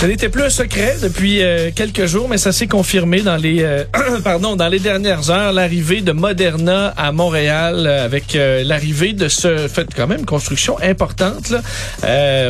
Ce 0.00 0.06
n'était 0.06 0.28
plus 0.28 0.44
un 0.44 0.50
secret 0.50 0.96
depuis 1.02 1.42
euh, 1.42 1.72
quelques 1.74 2.06
jours, 2.06 2.28
mais 2.28 2.38
ça 2.38 2.52
s'est 2.52 2.68
confirmé 2.68 3.20
dans 3.20 3.34
les 3.34 3.62
euh, 3.62 3.82
pardon 4.24 4.54
dans 4.54 4.68
les 4.68 4.78
dernières 4.78 5.28
heures 5.30 5.52
l'arrivée 5.52 6.02
de 6.02 6.12
Moderna 6.12 6.94
à 6.96 7.10
Montréal 7.10 7.84
euh, 7.84 8.04
avec 8.04 8.38
l'arrivée 8.64 9.12
de 9.12 9.26
ce 9.26 9.66
fait 9.66 9.88
quand 9.96 10.06
même 10.06 10.24
construction 10.24 10.78
importante 10.80 11.50
là, 11.50 11.62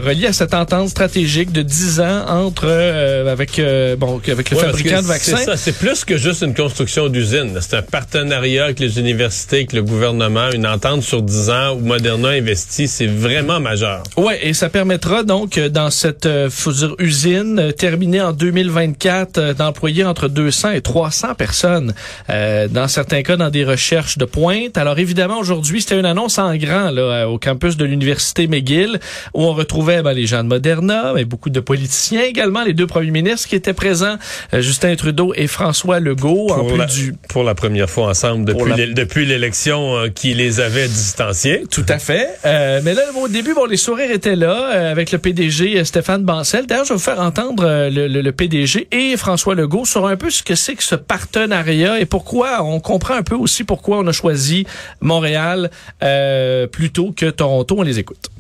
reliée 0.01 0.27
à 0.27 0.35
cette 0.35 0.53
entente 0.53 0.91
stratégique 0.91 1.51
de 1.51 1.63
10 1.63 2.01
ans 2.01 2.27
entre 2.29 2.69
avec 2.69 3.59
bon 3.99 4.21
avec 4.31 4.51
le 4.51 4.57
Ouais, 4.59 4.65
fabricant 4.65 5.01
de 5.01 5.07
vaccins. 5.07 5.37
C'est 5.39 5.45
ça, 5.45 5.57
c'est 5.57 5.77
plus 5.77 6.05
que 6.05 6.19
juste 6.19 6.43
une 6.43 6.55
construction 6.55 7.09
d'usine. 7.09 7.57
C'est 7.61 7.77
un 7.77 7.83
partenariat 7.83 8.65
avec 8.65 8.81
les 8.81 8.99
universités, 8.99 9.57
avec 9.57 9.73
le 9.73 9.83
gouvernement, 9.83 10.51
une 10.53 10.67
entente 10.67 11.03
sur 11.03 11.23
10 11.23 11.51
ans 11.51 11.75
où 11.77 11.81
Moderna 11.81 12.29
investit. 12.29 12.89
C'est 12.89 13.07
vraiment 13.07 13.61
majeur. 13.61 14.03
Ouais, 14.17 14.47
et 14.47 14.55
ça 14.55 14.69
permettra 14.69 15.23
donc 15.23 15.59
euh, 15.59 15.69
dans 15.69 15.91
cette 15.91 16.27
euh, 16.27 16.51
usine 16.99 17.38
euh, 17.45 17.73
terminée 17.73 18.21
en 18.21 18.33
2024 18.33 19.39
euh, 19.39 19.55
d'employer 19.55 20.05
entre 20.05 20.29
200 20.29 20.71
et 20.73 20.81
300 20.81 21.35
personnes. 21.35 21.95
Euh, 22.31 22.69
dans 22.69 22.89
certains 22.89 23.23
cas, 23.23 23.37
dans 23.37 23.51
des 23.51 23.65
recherches 23.65 24.19
de 24.19 24.25
pointe. 24.25 24.77
Alors 24.77 24.99
évidemment, 24.99 25.39
aujourd'hui, 25.39 25.81
c'était 25.81 25.99
une 25.99 26.07
annonce 26.07 26.39
en 26.39 26.55
grand 26.57 26.91
là, 26.91 27.03
euh, 27.03 27.25
au 27.27 27.39
campus 27.39 27.77
de 27.77 27.85
l'université 27.85 28.47
McGill 28.47 28.99
où 29.35 29.43
on 29.43 29.53
retrouvait 29.53 30.03
ben, 30.03 30.13
les 30.13 30.27
gens 30.27 30.43
de 30.43 30.49
Moderna, 30.49 31.13
mais 31.15 31.25
beaucoup 31.25 31.51
de 31.51 31.61
politiciens 31.61 32.23
également, 32.23 32.63
les 32.65 32.75
deux 32.75 32.87
premiers 32.87 33.11
ministres 33.11 33.49
qui 33.49 33.55
étaient 33.55 33.73
présents, 33.73 34.17
euh, 34.55 34.61
Justin 34.61 34.95
Trudeau 34.97 35.33
et 35.35 35.47
François 35.47 36.01
Legault, 36.01 36.49
en 36.51 36.59
Pour 36.59 36.69
plus 36.69 36.79
la, 36.79 36.87
du 36.87 37.15
pour 37.29 37.45
la 37.45 37.55
première 37.55 37.89
fois 37.89 38.09
ensemble 38.09 38.45
depuis 38.45 39.27
l'élection 39.27 39.97
euh, 39.97 40.09
qui 40.09 40.35
les 40.35 40.61
avait 40.61 40.89
distanciés. 40.89 41.65
Tout 41.71 41.87
à 41.89 41.99
fait. 41.99 42.29
Euh, 42.45 42.81
mais 42.85 42.95
là, 42.95 43.03
au 43.21 43.29
début, 43.29 43.55
bon, 43.55 43.67
les 43.67 43.77
sourires 43.77 44.11
étaient 44.11 44.37
là 44.37 44.91
avec 44.91 45.13
le 45.13 45.19
PDG 45.19 45.85
Stéphane 45.85 46.25
Bancel. 46.25 46.67
D'ailleurs, 46.67 46.85
je 46.85 46.91
vais 46.91 46.97
vous 46.97 47.03
faire 47.03 47.18
entendre 47.19 47.65
euh, 47.65 47.91
le, 47.91 48.33
PDG 48.33 48.89
et 48.93 49.17
François 49.17 49.55
Legault 49.55 49.85
sur 49.85 50.07
un 50.07 50.17
peu 50.17 50.31
ce 50.31 50.43
que 50.43 50.55
c'est 50.55 50.75
que 50.75 50.83
ce 50.83 50.95
partenariat 50.95 52.01
et 52.01 52.07
pourquoi 52.07 52.63
on 52.63 52.81
comprend 52.81 53.15
un 53.15 53.23
peu 53.23 53.35
aussi 53.35 53.65
pourquoi 53.65 53.99
on 53.99 54.07
a 54.07 54.13
choisi 54.13 54.67
Montréal 55.01 55.71
euh, 56.03 56.67
plutôt 56.67 57.13
que 57.13 57.27
Toronto. 57.27 57.77
On 57.79 57.83
les 57.83 57.99
écoute. 57.99 58.31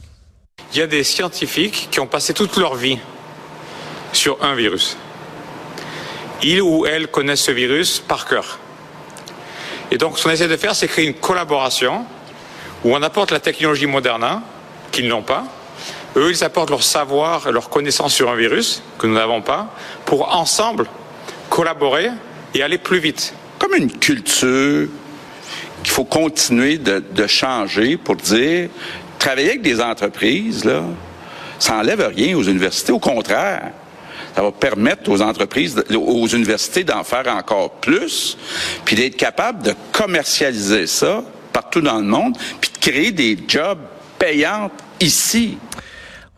Il 0.73 0.79
y 0.79 0.83
a 0.83 0.87
des 0.87 1.05
scientifiques 1.05 1.89
qui 1.91 2.01
ont 2.01 2.06
passé 2.06 2.34
toute 2.34 2.56
leur 2.56 2.75
vie 2.75 2.99
sur 4.12 4.43
un 4.43 4.55
virus. 4.55 4.97
Ils 6.43 6.62
ou 6.62 6.87
elles 6.87 7.09
connaissent 7.09 7.43
ce 7.43 7.51
virus 7.51 8.01
par 8.01 8.27
cœur. 8.27 8.59
Et 9.91 9.99
donc, 9.99 10.19
ce 10.19 10.25
qu'on 10.25 10.31
essaie 10.31 10.49
de 10.49 10.56
faire, 10.56 10.75
c'est 10.75 10.87
créer 10.87 11.06
une 11.06 11.15
collaboration 11.15 12.05
où 12.84 12.95
on 12.95 13.03
apporte 13.03 13.31
la 13.31 13.41
technologie 13.41 13.87
Moderna, 13.87 14.43
qu'ils 14.93 15.09
n'ont 15.09 15.23
pas. 15.23 15.45
Eux, 16.19 16.31
ils 16.31 16.43
apportent 16.43 16.71
leur 16.71 16.83
savoir 16.83 17.47
et 17.47 17.53
leur 17.53 17.71
connaissance 17.71 18.13
sur 18.13 18.29
un 18.29 18.35
virus 18.35 18.83
que 18.99 19.07
nous 19.07 19.15
n'avons 19.15 19.41
pas, 19.41 19.73
pour 20.05 20.35
ensemble 20.35 20.87
collaborer 21.49 22.11
et 22.55 22.63
aller 22.63 22.79
plus 22.79 22.99
vite. 22.99 23.35
comme 23.59 23.75
une 23.75 23.91
culture 23.91 24.89
qu'il 25.83 25.93
faut 25.93 26.05
continuer 26.05 26.79
de, 26.79 27.03
de 27.13 27.27
changer 27.27 27.97
pour 27.97 28.17
dire 28.17 28.69
travailler 29.19 29.51
avec 29.51 29.63
des 29.63 29.81
entreprises, 29.81 30.65
là, 30.65 30.83
ça 31.59 31.75
n'enlève 31.75 32.13
rien 32.15 32.37
aux 32.37 32.43
universités. 32.43 32.93
Au 32.93 32.99
contraire, 32.99 33.71
ça 34.35 34.43
va 34.43 34.53
permettre 34.53 35.11
aux 35.11 35.21
entreprises, 35.21 35.83
aux 35.95 36.27
universités 36.29 36.85
d'en 36.85 37.03
faire 37.03 37.27
encore 37.29 37.73
plus, 37.73 38.37
puis 38.84 38.95
d'être 38.97 39.17
capable 39.17 39.62
de 39.62 39.75
commercialiser 39.93 40.87
ça 40.87 41.23
partout 41.53 41.81
dans 41.81 41.99
le 41.99 42.05
monde, 42.05 42.37
puis 42.61 42.71
de 42.73 42.78
créer 42.78 43.11
des 43.11 43.37
jobs 43.49 43.81
payants 44.19 44.71
ici. 45.01 45.59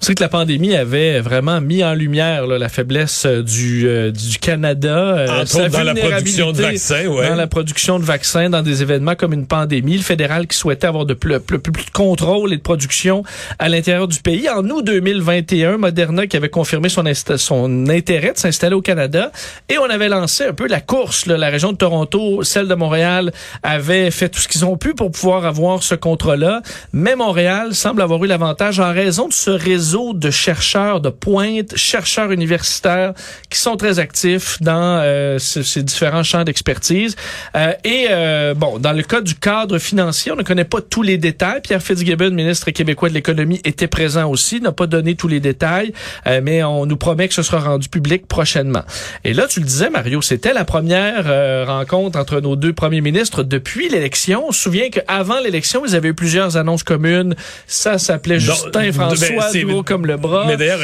On 0.03 0.07
sait 0.07 0.15
que 0.15 0.23
la 0.23 0.31
pandémie 0.31 0.75
avait 0.75 1.21
vraiment 1.21 1.61
mis 1.61 1.85
en 1.85 1.93
lumière 1.93 2.47
là, 2.47 2.57
la 2.57 2.71
faiblesse 2.71 3.27
euh, 3.27 3.43
du, 3.43 3.87
euh, 3.87 4.11
du 4.11 4.39
Canada, 4.39 4.97
euh, 4.97 5.41
Entre 5.43 5.49
sa 5.49 5.59
autres 5.65 5.73
dans 5.73 5.83
la 5.83 5.95
production 5.95 6.53
de 6.53 6.63
vaccins, 6.63 7.07
ouais. 7.07 7.29
dans 7.29 7.35
la 7.35 7.47
production 7.47 7.99
de 7.99 8.05
vaccins, 8.05 8.49
dans 8.49 8.63
des 8.63 8.81
événements 8.81 9.15
comme 9.15 9.35
une 9.35 9.47
pandémie. 9.47 9.99
Le 9.99 10.03
fédéral 10.03 10.47
qui 10.47 10.57
souhaitait 10.57 10.87
avoir 10.87 11.05
de 11.05 11.13
plus, 11.13 11.39
plus, 11.39 11.59
plus 11.59 11.85
de 11.85 11.91
contrôle 11.91 12.55
et 12.55 12.57
de 12.57 12.63
production 12.63 13.25
à 13.59 13.69
l'intérieur 13.69 14.09
du 14.09 14.21
pays. 14.21 14.49
En 14.49 14.65
août 14.71 14.83
2021, 14.87 15.77
Moderna 15.77 16.27
qui 16.27 16.39
avait 16.39 16.49
confirmé 16.49 16.89
son, 16.89 17.05
son 17.37 17.87
intérêt 17.91 18.33
de 18.33 18.39
s'installer 18.39 18.77
au 18.77 18.83
Canada 18.83 19.31
et 19.69 19.77
on 19.77 19.91
avait 19.91 20.09
lancé 20.09 20.47
un 20.47 20.55
peu 20.55 20.67
la 20.67 20.81
course. 20.81 21.27
là. 21.27 21.37
La 21.37 21.51
région 21.51 21.73
de 21.73 21.77
Toronto, 21.77 22.43
celle 22.43 22.69
de 22.69 22.75
Montréal 22.75 23.33
avait 23.63 24.11
fait 24.11 24.31
tout 24.31 24.41
ce 24.41 24.49
qu'ils 24.49 24.65
ont 24.65 24.79
pu 24.79 24.95
pour 24.95 25.11
pouvoir 25.11 25.45
avoir 25.45 25.83
ce 25.83 25.95
contrat-là. 25.95 26.63
Mais 26.95 27.17
Montréal 27.17 27.75
semble 27.75 28.01
avoir 28.01 28.25
eu 28.25 28.29
l'avantage 28.29 28.81
en 28.81 28.95
raison 28.95 29.29
de 29.29 29.35
ce 29.35 29.51
réseau 29.51 29.90
de 29.95 30.31
chercheurs 30.31 31.01
de 31.01 31.09
pointe, 31.11 31.77
chercheurs 31.77 32.31
universitaires 32.33 33.13
qui 33.49 33.59
sont 33.59 33.77
très 33.77 33.99
actifs 33.99 34.61
dans 34.61 35.01
euh, 35.03 35.39
ce- 35.39 35.63
ces 35.63 35.83
différents 35.83 36.23
champs 36.23 36.45
d'expertise. 36.45 37.17
Euh, 37.57 37.73
et 37.85 38.07
euh, 38.11 38.55
bon, 38.55 38.79
dans 38.79 38.93
le 38.93 39.03
cas 39.03 39.21
du 39.21 39.35
cadre 39.35 39.79
financier, 39.79 40.33
on 40.33 40.37
ne 40.37 40.43
connaît 40.43 40.65
pas 40.65 40.81
tous 40.81 41.03
les 41.03 41.19
détails. 41.19 41.61
Pierre 41.63 41.83
Fitzgibbon, 41.83 42.31
ministre 42.31 42.71
québécois 42.71 43.09
de 43.09 43.15
l'économie, 43.15 43.61
était 43.65 43.87
présent 43.87 44.29
aussi, 44.31 44.61
n'a 44.61 44.73
pas 44.73 44.87
donné 44.87 45.15
tous 45.15 45.29
les 45.29 45.41
détails, 45.41 45.93
euh, 46.27 46.41
mais 46.43 46.63
on 46.63 46.87
nous 46.87 46.97
promet 46.97 47.29
que 47.29 47.35
ce 47.35 47.43
sera 47.43 47.59
rendu 47.61 47.89
public 47.89 48.27
prochainement. 48.27 48.83
Et 49.25 49.35
là, 49.35 49.47
tu 49.49 49.61
le 49.61 49.67
disais, 49.67 49.91
Mario, 49.91 50.23
c'était 50.23 50.53
la 50.53 50.65
première 50.65 51.25
euh, 51.27 51.65
rencontre 51.67 52.19
entre 52.19 52.41
nos 52.41 52.57
deux 52.57 52.73
premiers 52.73 53.01
ministres 53.01 53.43
depuis 53.43 53.89
l'élection. 53.89 54.45
On 54.49 54.53
se 54.53 54.61
souvient 54.63 54.89
qu'avant 54.91 55.41
l'élection, 55.41 55.85
ils 55.87 55.95
avaient 55.97 56.09
eu 56.11 56.15
plusieurs 56.15 56.57
annonces 56.57 56.83
communes. 56.83 57.35
Ça 57.67 57.99
s'appelait 57.99 58.39
Justin 58.41 58.71
ben, 58.81 58.93
François, 58.93 59.49
c'est- 59.53 59.65
comme 59.83 60.07
le 60.07 60.17
bras. 60.17 60.45
Mais 60.47 60.57
d'ailleurs, 60.57 60.81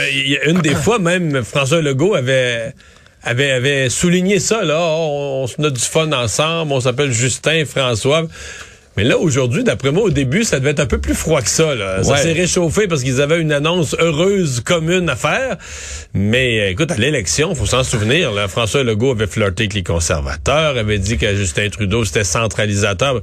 une 0.46 0.60
des 0.60 0.74
fois, 0.74 0.98
même 0.98 1.44
François 1.44 1.80
Legault 1.80 2.14
avait, 2.14 2.72
avait, 3.22 3.50
avait 3.50 3.88
souligné 3.88 4.38
ça, 4.38 4.64
là. 4.64 4.80
On, 4.80 5.42
on 5.42 5.46
se 5.46 5.60
a 5.62 5.70
du 5.70 5.80
fun 5.80 6.10
ensemble, 6.12 6.72
on 6.72 6.80
s'appelle 6.80 7.12
Justin, 7.12 7.64
François. 7.64 8.26
Mais 8.96 9.04
là, 9.04 9.18
aujourd'hui, 9.18 9.62
d'après 9.62 9.90
moi, 9.92 10.04
au 10.04 10.10
début, 10.10 10.42
ça 10.44 10.58
devait 10.58 10.70
être 10.70 10.80
un 10.80 10.86
peu 10.86 10.98
plus 10.98 11.14
froid 11.14 11.42
que 11.42 11.48
ça. 11.50 11.74
Là. 11.74 12.02
Ça 12.02 12.12
Ouais. 12.12 12.18
s'est 12.18 12.32
réchauffé 12.32 12.86
parce 12.88 13.02
qu'ils 13.02 13.20
avaient 13.20 13.40
une 13.40 13.52
annonce 13.52 13.94
heureuse 13.98 14.60
commune 14.60 15.08
à 15.10 15.16
faire. 15.16 15.56
Mais 16.14 16.60
euh, 16.60 16.70
écoute, 16.70 16.90
à 16.90 16.96
l'élection, 16.96 17.54
faut 17.54 17.66
s'en 17.66 17.84
souvenir. 17.84 18.32
Là, 18.32 18.48
François 18.48 18.82
Legault 18.84 19.10
avait 19.12 19.26
flirté 19.26 19.64
avec 19.64 19.74
les 19.74 19.82
conservateurs, 19.82 20.78
avait 20.78 20.98
dit 20.98 21.18
que 21.18 21.34
Justin 21.36 21.68
Trudeau, 21.68 22.04
c'était 22.04 22.24
centralisateur. 22.24 23.20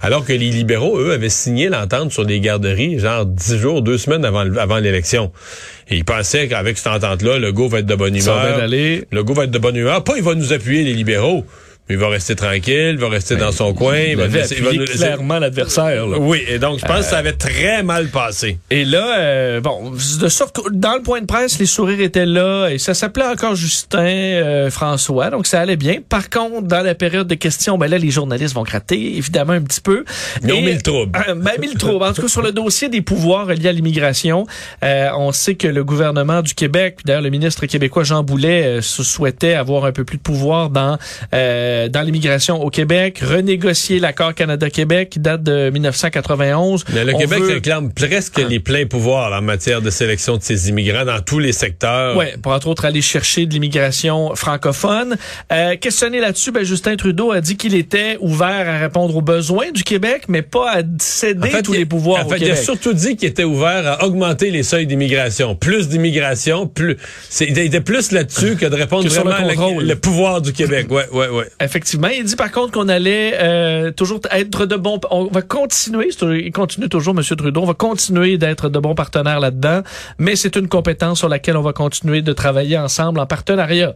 Alors 0.00 0.24
que 0.24 0.32
les 0.32 0.50
libéraux, 0.50 0.98
eux, 0.98 1.12
avaient 1.12 1.28
signé 1.28 1.68
l'entente 1.68 2.10
sur 2.12 2.24
les 2.24 2.40
garderies, 2.40 2.98
genre 2.98 3.24
dix 3.24 3.58
jours, 3.58 3.82
deux 3.82 3.98
semaines 3.98 4.24
avant, 4.24 4.42
le- 4.44 4.58
avant 4.58 4.78
l'élection. 4.78 5.30
Et 5.88 5.96
ils 5.96 6.04
pensaient 6.04 6.48
qu'avec 6.48 6.78
cette 6.78 6.86
entente-là, 6.92 7.38
Legault 7.38 7.68
va 7.68 7.78
être 7.80 7.86
de 7.86 7.94
bonne 7.94 8.18
Ça 8.20 8.34
va 8.34 8.66
humeur. 8.66 9.04
Legault 9.12 9.34
va 9.34 9.44
être 9.44 9.50
de 9.50 9.58
bonne 9.58 9.76
humeur. 9.76 10.02
Pas 10.04 10.14
il 10.16 10.22
va 10.22 10.34
nous 10.34 10.52
appuyer, 10.52 10.82
les 10.84 10.94
libéraux. 10.94 11.44
Il 11.90 11.96
va 11.98 12.08
rester 12.08 12.34
tranquille, 12.36 12.92
il 12.92 12.98
va 12.98 13.08
rester 13.08 13.36
dans 13.36 13.52
son 13.52 13.74
coin. 13.74 13.98
Il 13.98 14.16
va 14.16 14.26
laisser- 14.28 14.54
il 14.56 14.62
va 14.62 14.68
appuyé 14.68 14.78
nous 14.78 14.86
laisser- 14.86 14.98
clairement 14.98 15.38
l'adversaire. 15.38 16.06
oui, 16.20 16.42
et 16.48 16.58
donc 16.58 16.78
je 16.78 16.86
pense 16.86 16.98
que 17.00 17.04
ça 17.04 17.18
avait 17.18 17.32
très 17.32 17.82
mal 17.82 18.06
passé. 18.08 18.58
Et 18.70 18.84
là, 18.84 19.18
euh, 19.18 19.60
bon, 19.60 19.90
de 19.90 20.28
sorte 20.28 20.56
que 20.56 20.70
dans 20.72 20.94
le 20.94 21.02
point 21.02 21.20
de 21.20 21.26
presse, 21.26 21.58
les 21.58 21.66
sourires 21.66 22.00
étaient 22.00 22.24
là 22.24 22.68
et 22.68 22.78
ça 22.78 22.94
s'appelait 22.94 23.26
encore 23.26 23.56
Justin 23.56 23.98
euh, 24.04 24.70
François, 24.70 25.28
donc 25.30 25.46
ça 25.46 25.60
allait 25.60 25.76
bien. 25.76 25.96
Par 26.08 26.30
contre, 26.30 26.62
dans 26.62 26.82
la 26.82 26.94
période 26.94 27.26
de 27.26 27.34
questions, 27.34 27.76
ben 27.76 27.88
là, 27.88 27.98
les 27.98 28.10
journalistes 28.10 28.54
vont 28.54 28.62
gratter 28.62 29.16
évidemment 29.16 29.52
un 29.54 29.62
petit 29.62 29.80
peu. 29.80 30.04
Ils 30.42 30.52
ont 30.52 30.62
mis 30.62 30.72
le 30.74 30.80
trouble. 30.80 31.18
euh, 31.28 31.34
ben, 31.34 31.52
mis 31.60 31.68
le 31.72 31.78
trouble. 31.78 32.04
En 32.04 32.12
tout 32.12 32.22
cas, 32.22 32.28
sur 32.28 32.42
le 32.42 32.52
dossier 32.52 32.88
des 32.88 33.02
pouvoirs 33.02 33.46
liés 33.46 33.68
à 33.68 33.72
l'immigration, 33.72 34.46
euh, 34.84 35.08
on 35.18 35.32
sait 35.32 35.56
que 35.56 35.68
le 35.68 35.84
gouvernement 35.84 36.42
du 36.42 36.54
Québec, 36.54 36.98
d'ailleurs 37.04 37.22
le 37.22 37.30
ministre 37.30 37.66
québécois 37.66 38.04
Jean 38.04 38.22
Boulet, 38.22 38.62
euh, 38.78 38.80
se 38.82 39.02
souhaitait 39.02 39.54
avoir 39.54 39.84
un 39.84 39.92
peu 39.92 40.04
plus 40.04 40.16
de 40.18 40.22
pouvoir 40.22 40.70
dans 40.70 40.96
euh, 41.34 41.71
dans 41.88 42.02
l'immigration 42.02 42.62
au 42.62 42.70
Québec, 42.70 43.20
renégocier 43.22 43.98
l'accord 43.98 44.34
Canada-Québec 44.34 45.10
qui 45.10 45.18
date 45.20 45.42
de 45.42 45.70
1991. 45.70 46.84
Mais 46.92 47.04
le 47.04 47.14
On 47.14 47.18
Québec 47.18 47.38
veut- 47.40 47.52
réclame 47.54 47.92
presque 47.92 48.38
les 48.48 48.60
pleins 48.60 48.86
pouvoirs 48.86 49.30
là, 49.30 49.38
en 49.38 49.42
matière 49.42 49.82
de 49.82 49.90
sélection 49.90 50.36
de 50.36 50.42
ses 50.42 50.68
immigrants 50.68 51.04
dans 51.04 51.20
tous 51.20 51.38
les 51.38 51.52
secteurs. 51.52 52.16
Ouais, 52.16 52.34
pour 52.42 52.52
entre 52.52 52.68
autres 52.68 52.84
aller 52.84 53.02
chercher 53.02 53.46
de 53.46 53.52
l'immigration 53.52 54.34
francophone. 54.34 55.16
Euh, 55.52 55.76
questionné 55.76 56.20
là-dessus, 56.20 56.52
ben, 56.52 56.64
Justin 56.64 56.96
Trudeau 56.96 57.32
a 57.32 57.40
dit 57.40 57.56
qu'il 57.56 57.74
était 57.74 58.16
ouvert 58.20 58.68
à 58.68 58.78
répondre 58.78 59.14
aux 59.16 59.22
besoins 59.22 59.70
du 59.72 59.82
Québec, 59.84 60.24
mais 60.28 60.42
pas 60.42 60.78
à 60.78 60.82
céder 61.00 61.48
En 61.48 61.50
fait, 61.50 61.62
tous 61.62 61.74
il- 61.74 61.80
les 61.80 61.86
pouvoirs 61.86 62.24
en 62.24 62.26
au 62.26 62.30
fait, 62.30 62.38
il 62.40 62.50
a 62.50 62.56
surtout 62.56 62.92
dit 62.92 63.16
qu'il 63.16 63.28
était 63.28 63.44
ouvert 63.44 63.86
à 63.86 64.04
augmenter 64.04 64.50
les 64.50 64.62
seuils 64.62 64.86
d'immigration. 64.86 65.54
Plus 65.54 65.88
d'immigration, 65.88 66.66
plus. 66.66 66.96
Il 67.40 67.58
était 67.58 67.80
plus 67.80 68.12
là-dessus 68.12 68.56
que 68.56 68.66
de 68.66 68.74
répondre 68.74 69.04
Que 69.04 69.10
sur 69.10 69.24
le 69.24 69.30
vraiment 69.30 69.48
à 69.48 69.54
la- 69.54 69.82
le 69.82 69.96
pouvoir 69.96 70.40
du 70.40 70.52
Québec. 70.52 70.86
Ouais, 70.90 71.06
ouais, 71.12 71.28
ouais. 71.28 71.46
Effectivement. 71.62 72.08
Il 72.08 72.24
dit 72.24 72.36
par 72.36 72.50
contre 72.50 72.72
qu'on 72.72 72.88
allait 72.88 73.34
euh, 73.40 73.90
toujours 73.90 74.20
être 74.30 74.66
de 74.66 74.76
bons... 74.76 75.00
On 75.10 75.26
va 75.26 75.42
continuer, 75.42 76.08
il 76.44 76.52
continue 76.52 76.88
toujours, 76.88 77.14
M. 77.16 77.22
Trudeau, 77.36 77.62
on 77.62 77.66
va 77.66 77.74
continuer 77.74 78.38
d'être 78.38 78.68
de 78.68 78.78
bons 78.78 78.94
partenaires 78.94 79.40
là-dedans, 79.40 79.82
mais 80.18 80.36
c'est 80.36 80.56
une 80.56 80.68
compétence 80.68 81.18
sur 81.18 81.28
laquelle 81.28 81.56
on 81.56 81.62
va 81.62 81.72
continuer 81.72 82.22
de 82.22 82.32
travailler 82.32 82.78
ensemble 82.78 83.20
en 83.20 83.26
partenariat. 83.26 83.94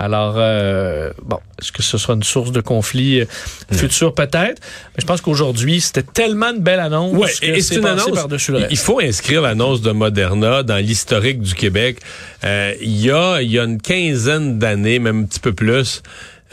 Alors, 0.00 0.34
euh, 0.36 1.10
bon, 1.24 1.38
est-ce 1.60 1.72
que 1.72 1.82
ce 1.82 1.98
sera 1.98 2.12
une 2.14 2.22
source 2.22 2.52
de 2.52 2.60
conflit 2.60 3.20
euh, 3.22 3.24
futur 3.72 4.14
peut-être? 4.14 4.62
Mais 4.94 5.00
je 5.00 5.06
pense 5.06 5.20
qu'aujourd'hui, 5.20 5.80
c'était 5.80 6.04
tellement 6.04 6.50
une 6.54 6.60
belle 6.62 6.78
annonce 6.78 7.16
Ouais, 7.16 7.28
que 7.40 7.46
et 7.46 7.60
c'est 7.60 7.74
une 7.78 7.86
annonce. 7.86 8.12
par-dessus 8.12 8.52
le 8.52 8.58
Il 8.60 8.66
reste. 8.66 8.82
faut 8.82 9.00
inscrire 9.00 9.42
l'annonce 9.42 9.80
de 9.80 9.90
Moderna 9.90 10.62
dans 10.62 10.76
l'historique 10.76 11.40
du 11.40 11.52
Québec. 11.54 11.98
Euh, 12.44 12.74
il 12.80 12.96
y 13.04 13.10
a 13.10 13.42
il 13.42 13.50
y 13.50 13.58
a 13.58 13.64
une 13.64 13.82
quinzaine 13.82 14.60
d'années, 14.60 15.00
même 15.00 15.22
un 15.22 15.24
petit 15.24 15.40
peu 15.40 15.52
plus. 15.52 16.00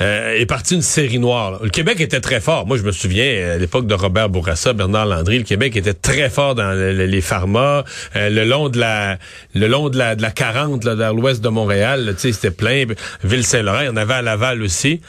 Euh, 0.02 0.34
est 0.36 0.46
partie 0.46 0.76
une 0.76 0.82
série 0.82 1.20
noire. 1.20 1.64
Le 1.64 1.70
Québec 1.70 2.02
était 2.02 2.20
très 2.20 2.42
fort. 2.42 2.68
Moi, 2.68 2.76
je 2.78 2.84
me 2.84 2.92
souviens, 2.92 3.54
à 3.54 3.58
l'époque 3.58 3.88
de 3.88 3.94
Robert 3.94 4.28
Bourassa, 4.28 4.74
Bernard 4.74 5.06
Landry, 5.06 5.38
le 5.38 5.44
Québec 5.46 5.74
était 5.78 5.94
très 5.94 6.30
fort 6.30 6.54
dans 6.54 6.74
le- 6.74 6.92
le- 6.92 7.06
les 7.06 7.22
pharma. 7.22 7.86
Euh, 8.18 8.30
le 8.30 8.44
long 8.44 8.68
de 8.68 8.78
la 8.78 9.18
le 9.54 9.68
long 9.68 9.88
de 9.88 9.98
la, 9.98 10.16
de 10.18 10.22
la 10.22 10.32
40, 10.32 10.84
là, 10.84 10.96
vers 10.96 11.14
l'ouest 11.14 11.42
de 11.42 11.48
Montréal, 11.48 12.14
tu 12.16 12.20
sais, 12.28 12.34
c'était 12.34 12.52
plein. 12.52 12.84
Ville-Saint-Laurent, 13.24 13.82
il 13.82 13.86
y 13.86 13.90
en 13.90 13.96
avait 13.96 14.16
à 14.16 14.22
Laval 14.22 14.62
aussi. 14.64 15.00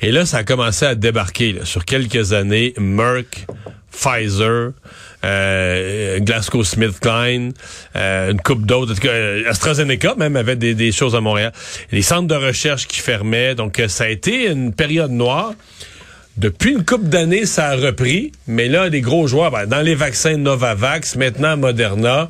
Et 0.00 0.12
là, 0.12 0.26
ça 0.26 0.38
a 0.38 0.44
commencé 0.44 0.84
à 0.84 0.94
débarquer 0.94 1.60
sur 1.64 1.86
quelques 1.86 2.34
années. 2.34 2.74
Merck, 2.76 3.46
Pfizer, 3.94 4.72
euh, 5.24 6.20
GlaxoSmithKline, 6.20 7.52
euh, 7.96 8.32
une 8.32 8.40
coupe 8.40 8.66
d'autres. 8.66 8.94
Euh, 9.04 9.48
AstraZeneca 9.48 10.14
même 10.16 10.36
avait 10.36 10.56
des, 10.56 10.74
des 10.74 10.92
choses 10.92 11.14
à 11.14 11.20
Montréal. 11.20 11.52
Les 11.92 12.02
centres 12.02 12.28
de 12.28 12.34
recherche 12.34 12.86
qui 12.86 13.00
fermaient. 13.00 13.54
Donc, 13.54 13.78
euh, 13.78 13.88
ça 13.88 14.04
a 14.04 14.08
été 14.08 14.50
une 14.50 14.72
période 14.72 15.10
noire. 15.10 15.54
Depuis 16.36 16.72
une 16.72 16.84
couple 16.84 17.06
d'années, 17.06 17.46
ça 17.46 17.68
a 17.68 17.76
repris. 17.76 18.32
Mais 18.46 18.68
là, 18.68 18.90
des 18.90 19.00
gros 19.00 19.26
joueurs, 19.26 19.50
ben, 19.50 19.66
dans 19.66 19.80
les 19.80 19.94
vaccins 19.94 20.36
Novavax, 20.36 21.16
maintenant 21.16 21.56
Moderna, 21.56 22.28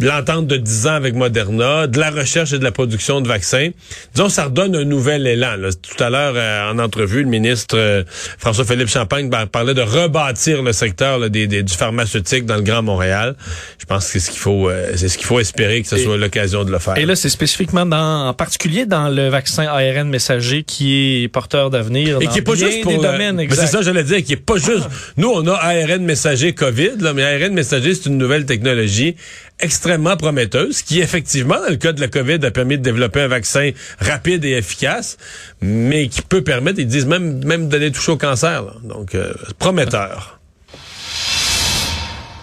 l'entente 0.00 0.46
de 0.46 0.56
10 0.56 0.86
ans 0.86 0.94
avec 0.94 1.14
Moderna, 1.14 1.86
de 1.86 1.98
la 2.00 2.10
recherche 2.10 2.52
et 2.52 2.58
de 2.58 2.64
la 2.64 2.72
production 2.72 3.20
de 3.20 3.28
vaccins. 3.28 3.68
Disons, 4.14 4.28
ça 4.28 4.44
redonne 4.44 4.74
un 4.74 4.84
nouvel 4.84 5.26
élan. 5.26 5.56
là. 5.56 5.68
Tout 5.72 6.02
à 6.02 6.10
l'heure, 6.10 6.32
euh, 6.36 6.70
en 6.72 6.78
entrevue, 6.78 7.22
le 7.22 7.28
ministre 7.28 7.76
euh, 7.78 8.02
François-Philippe 8.38 8.88
Champagne 8.88 9.28
par- 9.30 9.46
parlait 9.48 9.74
de 9.74 9.82
rebâtir 9.82 10.62
le 10.62 10.72
secteur 10.72 11.18
là, 11.18 11.28
des, 11.28 11.46
des- 11.46 11.62
du 11.62 11.74
pharmaceutique 11.74 12.46
dans 12.46 12.56
le 12.56 12.62
Grand 12.62 12.82
Montréal. 12.82 13.36
Je 13.78 13.84
pense 13.84 14.06
que 14.06 14.12
c'est 14.12 14.20
ce 14.20 14.30
qu'il 14.30 14.40
faut, 14.40 14.68
euh, 14.70 14.92
c'est 14.96 15.08
ce 15.08 15.18
qu'il 15.18 15.26
faut 15.26 15.38
espérer 15.40 15.82
que 15.82 15.88
ce 15.88 15.96
soit 15.98 16.16
l'occasion 16.16 16.64
de 16.64 16.70
le 16.72 16.78
faire. 16.78 16.96
Et 16.96 17.04
là, 17.06 17.14
c'est 17.14 17.28
spécifiquement 17.28 17.84
dans, 17.86 18.28
en 18.28 18.34
particulier 18.34 18.86
dans 18.86 19.08
le 19.10 19.28
vaccin 19.28 19.64
ARN 19.64 20.08
messager 20.08 20.62
qui 20.62 21.22
est 21.24 21.28
porteur 21.28 21.70
d'avenir. 21.70 22.20
Et 22.20 22.24
dans 22.26 22.30
qui 22.32 22.38
est 22.38 22.42
pas 22.42 22.54
juste 22.54 22.80
pour 22.82 22.92
euh, 22.92 23.12
domaines, 23.12 23.36
ben, 23.36 23.50
c'est 23.50 23.66
ça 23.66 23.82
j'allais 23.82 24.04
dire 24.04 24.22
qui 24.24 24.32
est 24.32 24.36
pas 24.36 24.56
juste 24.56 24.88
nous 25.16 25.28
on 25.28 25.46
a 25.46 25.54
ARN 25.54 26.02
messager 26.04 26.54
Covid 26.54 26.92
là 27.00 27.12
mais 27.12 27.22
ARN 27.22 27.52
messager 27.52 27.94
c'est 27.94 28.06
une 28.08 28.18
nouvelle 28.18 28.46
technologie 28.46 29.16
extrêmement 29.60 30.16
prometteuse 30.16 30.82
qui 30.82 31.00
effectivement 31.00 31.60
dans 31.60 31.70
le 31.70 31.76
cas 31.76 31.92
de 31.92 32.00
la 32.00 32.08
Covid 32.08 32.44
a 32.44 32.50
permis 32.50 32.76
de 32.76 32.82
développer 32.82 33.20
un 33.20 33.28
vaccin 33.28 33.70
rapide 34.00 34.44
et 34.44 34.52
efficace 34.52 35.16
mais 35.60 36.08
qui 36.08 36.22
peut 36.22 36.42
permettre 36.42 36.80
ils 36.80 36.86
disent 36.86 37.06
même 37.06 37.44
même 37.44 37.68
d'aller 37.68 37.92
toucher 37.92 38.12
au 38.12 38.16
cancer 38.16 38.64
donc 38.82 39.14
euh, 39.14 39.32
prometteur. 39.58 40.33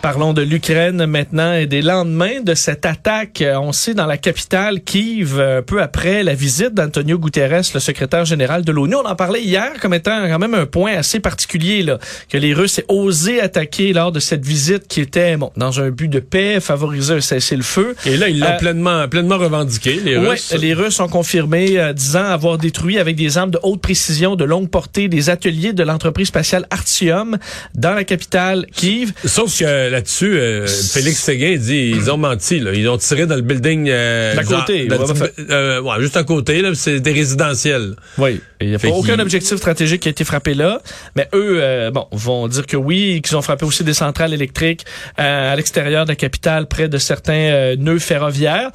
Parlons 0.01 0.33
de 0.33 0.41
l'Ukraine 0.41 1.05
maintenant 1.05 1.53
et 1.53 1.67
des 1.67 1.83
lendemains 1.83 2.41
de 2.43 2.55
cette 2.55 2.87
attaque. 2.87 3.41
Euh, 3.43 3.55
On 3.59 3.71
sait 3.71 3.93
dans 3.93 4.07
la 4.07 4.17
capitale 4.17 4.81
Kiev, 4.81 5.37
euh, 5.39 5.61
peu 5.61 5.79
après 5.79 6.23
la 6.23 6.33
visite 6.33 6.73
d'Antonio 6.73 7.19
Guterres, 7.19 7.61
le 7.75 7.79
secrétaire 7.79 8.25
général 8.25 8.65
de 8.65 8.71
l'ONU. 8.71 8.95
On 8.95 9.05
en 9.05 9.15
parlait 9.15 9.43
hier 9.43 9.73
comme 9.79 9.93
étant 9.93 10.27
quand 10.27 10.39
même 10.39 10.55
un 10.55 10.65
point 10.65 10.93
assez 10.95 11.19
particulier 11.19 11.83
là, 11.83 11.99
que 12.29 12.37
les 12.39 12.55
Russes 12.55 12.79
aient 12.79 12.85
osé 12.87 13.39
attaquer 13.41 13.93
lors 13.93 14.11
de 14.11 14.19
cette 14.19 14.43
visite 14.43 14.87
qui 14.87 15.01
était 15.01 15.37
bon 15.37 15.51
dans 15.55 15.79
un 15.79 15.91
but 15.91 16.07
de 16.07 16.19
paix, 16.19 16.59
favoriser 16.59 17.13
un 17.13 17.21
cessez-le-feu. 17.21 17.95
Et 18.07 18.17
là 18.17 18.27
ils 18.27 18.39
l'ont 18.39 18.47
Euh, 18.47 18.57
pleinement 18.57 19.07
pleinement 19.07 19.37
revendiqué 19.37 20.01
les 20.03 20.17
Ouais, 20.17 20.29
Russes. 20.29 20.55
les 20.59 20.73
Russes 20.73 20.99
ont 20.99 21.09
confirmé, 21.09 21.79
euh, 21.79 21.93
disant 21.93 22.25
avoir 22.25 22.57
détruit 22.57 22.97
avec 22.97 23.15
des 23.15 23.37
armes 23.37 23.51
de 23.51 23.59
haute 23.61 23.81
précision, 23.81 24.35
de 24.35 24.45
longue 24.45 24.69
portée, 24.69 25.07
des 25.09 25.29
ateliers 25.29 25.73
de 25.73 25.83
l'entreprise 25.83 26.27
spatiale 26.29 26.65
Artium 26.71 27.37
dans 27.75 27.93
la 27.93 28.03
capitale 28.03 28.65
Kiev. 28.73 29.11
Sauf 29.25 29.59
que 29.59 29.90
là-dessus, 29.91 30.33
euh, 30.37 30.65
Félix 30.67 31.19
Séguin 31.21 31.55
dit 31.57 31.91
ils 31.95 32.09
ont 32.09 32.17
menti. 32.17 32.59
Là. 32.59 32.71
Ils 32.73 32.89
ont 32.89 32.97
tiré 32.97 33.27
dans 33.27 33.35
le 33.35 33.41
building 33.41 33.87
euh, 33.89 34.35
D'à 34.35 34.43
côté, 34.43 34.87
dans- 34.87 35.05
ouais, 35.05 35.31
euh, 35.51 36.01
juste 36.01 36.17
à 36.17 36.23
côté. 36.23 36.63
C'est 36.73 36.99
des 36.99 37.11
résidentiels. 37.11 37.95
Oui. 38.17 38.41
Il 38.61 38.69
n'y 38.69 38.75
a 38.75 38.79
pas 38.79 38.89
aucun 38.89 39.19
objectif 39.19 39.57
stratégique 39.57 40.01
qui 40.01 40.07
a 40.07 40.11
été 40.11 40.23
frappé 40.23 40.53
là. 40.53 40.81
Mais 41.15 41.27
eux, 41.33 41.59
euh, 41.61 41.91
bon, 41.91 42.07
vont 42.11 42.47
dire 42.47 42.65
que 42.65 42.77
oui, 42.77 43.21
qu'ils 43.23 43.35
ont 43.35 43.41
frappé 43.41 43.65
aussi 43.65 43.83
des 43.83 43.93
centrales 43.93 44.33
électriques 44.33 44.85
euh, 45.19 45.53
à 45.53 45.55
l'extérieur 45.55 46.05
de 46.05 46.09
la 46.11 46.15
capitale, 46.15 46.67
près 46.67 46.87
de 46.87 46.97
certains 46.97 47.33
euh, 47.33 47.75
nœuds 47.75 47.99
ferroviaires. 47.99 48.71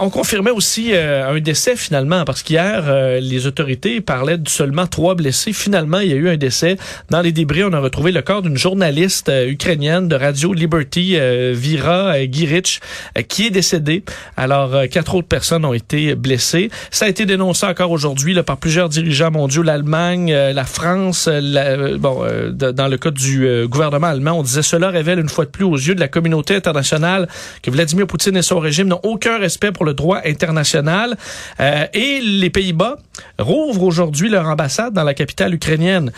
On 0.00 0.10
confirmait 0.10 0.50
aussi 0.50 0.94
un 0.94 1.38
décès 1.40 1.76
finalement, 1.76 2.24
parce 2.24 2.42
qu'hier, 2.42 3.20
les 3.20 3.46
autorités 3.46 4.00
parlaient 4.00 4.38
de 4.38 4.48
seulement 4.48 4.86
trois 4.86 5.14
blessés. 5.14 5.52
Finalement, 5.52 6.00
il 6.00 6.10
y 6.10 6.12
a 6.12 6.16
eu 6.16 6.28
un 6.28 6.36
décès. 6.36 6.76
Dans 7.10 7.20
les 7.20 7.32
débris, 7.32 7.64
on 7.64 7.72
a 7.72 7.80
retrouvé 7.80 8.12
le 8.12 8.22
corps 8.22 8.42
d'une 8.42 8.56
journaliste 8.56 9.30
ukrainienne 9.46 10.08
de 10.08 10.16
Radio 10.16 10.52
Liberty, 10.52 11.16
Vira 11.52 12.24
Girich, 12.30 12.80
qui 13.28 13.46
est 13.46 13.50
décédée. 13.50 14.04
Alors, 14.36 14.88
quatre 14.90 15.14
autres 15.14 15.28
personnes 15.28 15.64
ont 15.64 15.74
été 15.74 16.14
blessées. 16.14 16.70
Ça 16.90 17.06
a 17.06 17.08
été 17.08 17.24
dénoncé 17.24 17.66
encore 17.66 17.90
aujourd'hui 17.90 18.40
par 18.42 18.56
plusieurs 18.56 18.88
dirigeants 18.88 19.27
mondiaux, 19.30 19.62
l'Allemagne, 19.62 20.32
euh, 20.32 20.52
la 20.52 20.64
France. 20.64 21.28
euh, 21.28 21.40
euh, 21.42 21.98
bon, 21.98 22.24
dans 22.52 22.88
le 22.88 22.96
cas 22.96 23.10
du 23.10 23.66
gouvernement 23.66 24.08
allemand, 24.08 24.32
on 24.32 24.42
disait 24.42 24.62
cela 24.62 24.90
révèle 24.90 25.18
une 25.18 25.28
fois 25.28 25.44
de 25.44 25.50
plus 25.50 25.64
aux 25.64 25.76
yeux 25.76 25.94
de 25.94 26.00
la 26.00 26.08
communauté 26.08 26.54
internationale 26.54 27.28
que 27.62 27.70
Vladimir 27.70 28.06
Poutine 28.06 28.36
et 28.36 28.42
son 28.42 28.58
régime 28.58 28.88
n'ont 28.88 29.00
aucun 29.02 29.38
respect 29.38 29.72
pour 29.72 29.84
le 29.84 29.94
droit 29.94 30.20
international. 30.24 31.16
Et 31.58 32.20
les 32.22 32.50
Pays-Bas 32.50 32.98
rouvrent 33.38 33.82
aujourd'hui 33.82 34.28
leur 34.28 34.46
ambassade 34.46 34.92
dans 34.92 35.04
la 35.04 35.14
capitale 35.14 35.54
ukrainienne. 35.54 36.12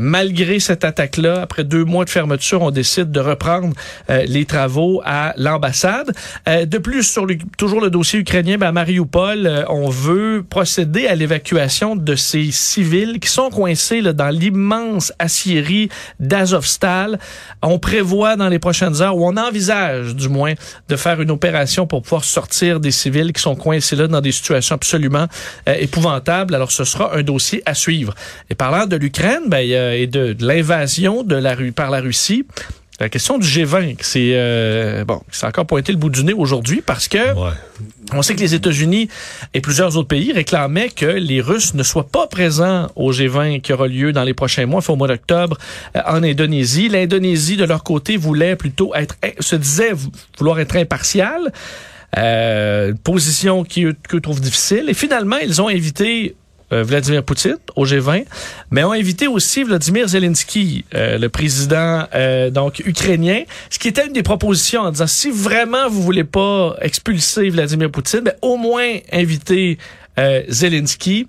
Malgré 0.00 0.60
cette 0.60 0.84
attaque-là, 0.84 1.42
après 1.42 1.64
deux 1.64 1.84
mois 1.84 2.04
de 2.04 2.10
fermeture, 2.10 2.62
on 2.62 2.70
décide 2.70 3.10
de 3.10 3.20
reprendre 3.20 3.74
les 4.08 4.44
travaux 4.44 5.00
à 5.04 5.34
l'ambassade. 5.36 6.12
De 6.46 6.78
plus, 6.78 7.02
sur 7.04 7.26
toujours 7.56 7.80
le 7.80 7.90
dossier 7.90 8.20
ukrainien, 8.20 8.58
ben, 8.58 8.68
à 8.68 8.72
Mariupol, 8.72 9.66
on 9.68 9.88
veut 9.88 10.44
procéder 10.48 11.06
à 11.06 11.14
l'évacuation 11.14 11.96
de 11.96 12.14
ces 12.14 12.47
civils 12.52 13.20
qui 13.20 13.28
sont 13.28 13.50
coincés 13.50 14.02
dans 14.02 14.28
l'immense 14.28 15.12
aciérie 15.18 15.88
d'Azovstal. 16.20 17.18
On 17.62 17.78
prévoit 17.78 18.36
dans 18.36 18.48
les 18.48 18.58
prochaines 18.58 19.02
heures, 19.02 19.16
ou 19.16 19.26
on 19.26 19.36
envisage 19.36 20.14
du 20.14 20.28
moins, 20.28 20.54
de 20.88 20.96
faire 20.96 21.20
une 21.20 21.30
opération 21.30 21.86
pour 21.86 22.02
pouvoir 22.02 22.24
sortir 22.24 22.80
des 22.80 22.90
civils 22.90 23.32
qui 23.32 23.42
sont 23.42 23.56
coincés 23.56 23.96
là 23.96 24.06
dans 24.06 24.20
des 24.20 24.32
situations 24.32 24.74
absolument 24.74 25.26
euh, 25.68 25.74
épouvantables. 25.78 26.54
Alors, 26.54 26.72
ce 26.72 26.84
sera 26.84 27.16
un 27.16 27.22
dossier 27.22 27.62
à 27.66 27.74
suivre. 27.74 28.14
Et 28.50 28.54
parlant 28.54 28.86
de 28.86 28.96
l'Ukraine 28.96 29.42
ben, 29.46 29.58
et 29.58 30.06
de, 30.06 30.36
l'invasion 30.40 31.22
de 31.22 31.34
la 31.34 31.56
par 31.74 31.90
la 31.90 32.00
Russie, 32.00 32.44
la 33.00 33.08
question 33.08 33.38
du 33.38 33.46
G20, 33.46 33.96
c'est 34.00 34.32
euh, 34.34 35.04
bon, 35.04 35.20
c'est 35.30 35.46
encore 35.46 35.66
pointé 35.66 35.92
le 35.92 35.98
bout 35.98 36.10
du 36.10 36.24
nez 36.24 36.32
aujourd'hui 36.32 36.82
parce 36.84 37.06
que 37.06 37.18
Ouais. 37.34 37.52
on 38.12 38.22
sait 38.22 38.34
que 38.34 38.40
les 38.40 38.54
États-Unis 38.54 39.08
et 39.54 39.60
plusieurs 39.60 39.96
autres 39.96 40.08
pays 40.08 40.32
réclamaient 40.32 40.88
que 40.88 41.06
les 41.06 41.40
Russes 41.40 41.74
ne 41.74 41.82
soient 41.84 42.08
pas 42.08 42.26
présents 42.26 42.88
au 42.96 43.12
G20 43.12 43.60
qui 43.60 43.72
aura 43.72 43.86
lieu 43.86 44.12
dans 44.12 44.24
les 44.24 44.34
prochains 44.34 44.66
mois, 44.66 44.78
enfin 44.78 44.94
au 44.94 44.96
mois 44.96 45.08
d'octobre, 45.08 45.56
euh, 45.96 46.00
en 46.06 46.22
Indonésie. 46.24 46.88
L'Indonésie, 46.88 47.56
de 47.56 47.64
leur 47.64 47.84
côté, 47.84 48.16
voulait 48.16 48.56
plutôt 48.56 48.92
être, 48.94 49.16
se 49.38 49.54
disait 49.56 49.92
vou- 49.92 50.10
vouloir 50.38 50.58
être 50.58 50.76
impartial. 50.76 51.52
Euh, 52.16 52.94
position 53.04 53.64
qui 53.64 53.84
eux, 53.84 53.94
qu'eux 54.08 54.20
trouvent 54.20 54.40
difficile. 54.40 54.86
Et 54.88 54.94
finalement, 54.94 55.36
ils 55.36 55.60
ont 55.60 55.68
invité 55.68 56.34
Vladimir 56.70 57.22
Poutine 57.22 57.56
au 57.76 57.86
G20, 57.86 58.24
mais 58.70 58.84
ont 58.84 58.92
invité 58.92 59.26
aussi 59.26 59.62
Vladimir 59.62 60.08
Zelensky, 60.08 60.84
euh, 60.94 61.18
le 61.18 61.28
président 61.28 62.06
euh, 62.14 62.50
donc 62.50 62.80
ukrainien, 62.84 63.42
ce 63.70 63.78
qui 63.78 63.88
était 63.88 64.06
une 64.06 64.12
des 64.12 64.22
propositions 64.22 64.82
en 64.82 64.90
disant 64.90 65.06
si 65.06 65.30
vraiment 65.30 65.88
vous 65.88 66.02
voulez 66.02 66.24
pas 66.24 66.76
expulser 66.80 67.48
Vladimir 67.48 67.90
Poutine, 67.90 68.20
ben, 68.20 68.34
au 68.42 68.56
moins 68.56 68.98
inviter 69.12 69.78
euh, 70.18 70.42
Zelensky. 70.48 71.28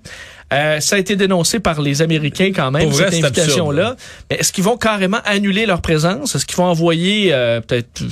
Euh, 0.52 0.80
ça 0.80 0.96
a 0.96 0.98
été 0.98 1.14
dénoncé 1.14 1.60
par 1.60 1.80
les 1.80 2.02
Américains 2.02 2.50
quand 2.54 2.72
même, 2.72 2.88
vrai, 2.88 3.10
cette 3.10 3.24
invitation-là. 3.24 3.94
Mais 4.28 4.36
est-ce 4.36 4.52
qu'ils 4.52 4.64
vont 4.64 4.76
carrément 4.76 5.20
annuler 5.24 5.64
leur 5.64 5.80
présence? 5.80 6.34
Est-ce 6.34 6.44
qu'ils 6.44 6.56
vont 6.56 6.64
envoyer 6.64 7.32
euh, 7.32 7.60
peut-être 7.60 8.02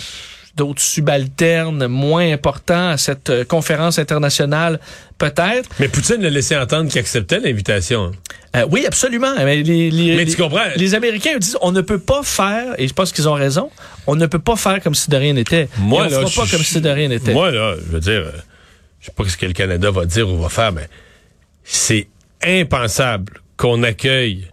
d'autres 0.59 0.83
subalternes 0.83 1.87
moins 1.87 2.31
importants 2.33 2.91
à 2.91 2.97
cette 2.99 3.31
euh, 3.31 3.45
conférence 3.45 3.99
internationale? 3.99 4.79
Peut-être. 5.17 5.69
Mais 5.81 5.89
Poutine 5.89 6.21
l'a 6.21 6.29
laissé 6.31 6.57
entendre 6.57 6.91
qu'il 6.91 6.99
acceptait 7.01 7.41
l'invitation. 7.41 8.13
Euh, 8.57 8.67
oui, 8.71 8.85
absolument. 8.87 9.35
Mais, 9.39 9.63
les, 9.63 9.91
les- 9.91 10.17
Mais 10.17 10.25
tu 10.25 10.31
les- 10.33 10.37
comprends? 10.37 10.65
Les 10.77 10.95
Américains 10.95 11.39
disent 11.39 11.57
on 11.63 11.73
ne 11.73 11.81
peut 11.81 11.99
pas 11.99 12.23
faire, 12.23 12.75
et 12.79 12.87
je 12.89 12.93
pense 12.93 13.13
qu'ils 13.13 13.29
ont 13.29 13.35
raison, 13.35 13.71
on 14.07 14.17
ne 14.17 14.27
peut 14.27 14.39
pas 14.39 14.57
faire 14.57 14.83
comme 14.83 14.95
si 14.95 15.09
de 15.09 15.17
rien 15.17 15.33
n'était. 15.33 15.69
Moi, 15.79 16.05
Et 16.05 16.15
on 16.17 16.21
là, 16.21 16.27
fera 16.27 16.43
pas 16.43 16.47
je- 16.47 16.53
comme 16.57 16.65
si 16.65 16.81
de 16.81 16.89
rien 16.91 17.09
n'était. 17.09 17.33
Moi, 17.33 17.51
là, 17.51 17.75
je 17.77 17.91
veux 17.93 18.01
dire, 18.01 18.23
euh, 18.27 18.33
je 19.01 19.07
sais 19.07 19.13
pas 19.17 19.25
ce 19.29 19.37
que 19.37 19.47
le 19.47 19.53
Canada 19.55 19.91
va 19.91 20.05
dire 20.05 20.29
ou 20.29 20.39
va 20.39 20.49
faire, 20.49 20.73
mais 20.73 20.89
c'est 21.65 22.09
impensable 22.43 23.41
qu'on 23.57 23.83
accueille 23.83 24.47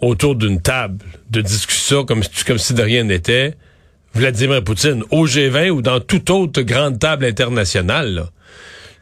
autour 0.00 0.34
d'une 0.36 0.60
table 0.60 1.04
de 1.30 1.40
discussion 1.40 2.04
comme, 2.04 2.22
comme 2.46 2.58
si 2.58 2.74
de 2.74 2.82
rien 2.82 3.02
n'était 3.04 3.54
Vladimir 4.16 4.64
Poutine 4.64 5.02
au 5.10 5.26
G20 5.26 5.70
ou 5.70 5.82
dans 5.82 6.00
toute 6.00 6.30
autre 6.30 6.62
grande 6.62 6.98
table 6.98 7.24
internationale. 7.26 8.14
là. 8.14 8.30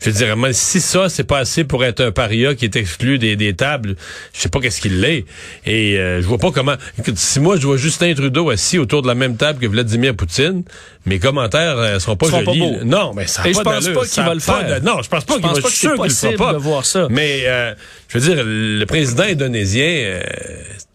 Je 0.01 0.11
veux 0.11 0.17
dire, 0.17 0.37
si 0.53 0.81
ça, 0.83 1.09
c'est 1.09 1.25
pas 1.25 1.39
assez 1.39 1.65
pour 1.65 1.83
être 1.83 2.01
un 2.01 2.11
paria 2.11 2.55
qui 2.55 2.67
est 2.67 2.77
exclu 2.77 3.19
des, 3.19 3.37
des 3.37 3.55
tables, 3.55 3.95
je 4.35 4.41
sais 4.41 4.49
pas 4.51 4.61
qu'est-ce 4.61 4.81
qu'il 4.83 5.01
l'est. 5.01 5.25
Et 5.65 5.97
euh, 5.99 6.21
je 6.21 6.27
vois 6.27 6.37
pas 6.37 6.51
comment... 6.51 6.75
Écoute, 6.99 7.17
si 7.17 7.41
moi, 7.41 7.57
je 7.57 7.67
vois 7.67 7.79
Justin 7.79 8.13
Trudeau 8.13 8.51
assis 8.51 8.77
autour 8.79 9.01
de 9.01 9.07
la 9.07 9.15
même 9.15 9.37
table 9.39 9.61
que 9.61 9.67
Vladimir 9.67 10.15
Poutine, 10.15 10.63
mes 11.07 11.19
commentaires 11.19 11.79
euh, 11.79 11.99
seront 12.01 12.17
pas 12.17 12.29
jolis. 12.29 12.73
non, 12.85 13.15
mais 13.15 13.27
ça 13.27 13.43
a 13.43 13.49
Et 13.49 13.53
pas 13.53 13.81
je 13.81 13.93
pense 13.93 13.95
pas 13.95 14.07
qu'il 14.07 14.23
va 14.25 14.35
le 14.35 14.41
faire. 14.41 14.81
de- 14.81 14.85
non, 14.85 15.01
je 15.01 15.09
pense 15.09 15.25
pas 15.25 15.35
qu'il 15.37 15.43
va 15.47 15.55
je 15.55 15.61
suis 15.69 15.77
sûr 15.79 15.95
qu'il 15.95 16.03
le 16.05 16.11
fera 16.11 16.33
pas. 16.49 16.53
de 16.53 16.59
voir 16.59 16.85
ça. 16.85 17.07
Mais, 17.09 17.45
euh, 17.47 17.73
je 18.09 18.19
veux 18.19 18.35
dire, 18.35 18.45
le 18.45 18.85
président 18.85 19.23
indonésien, 19.25 20.21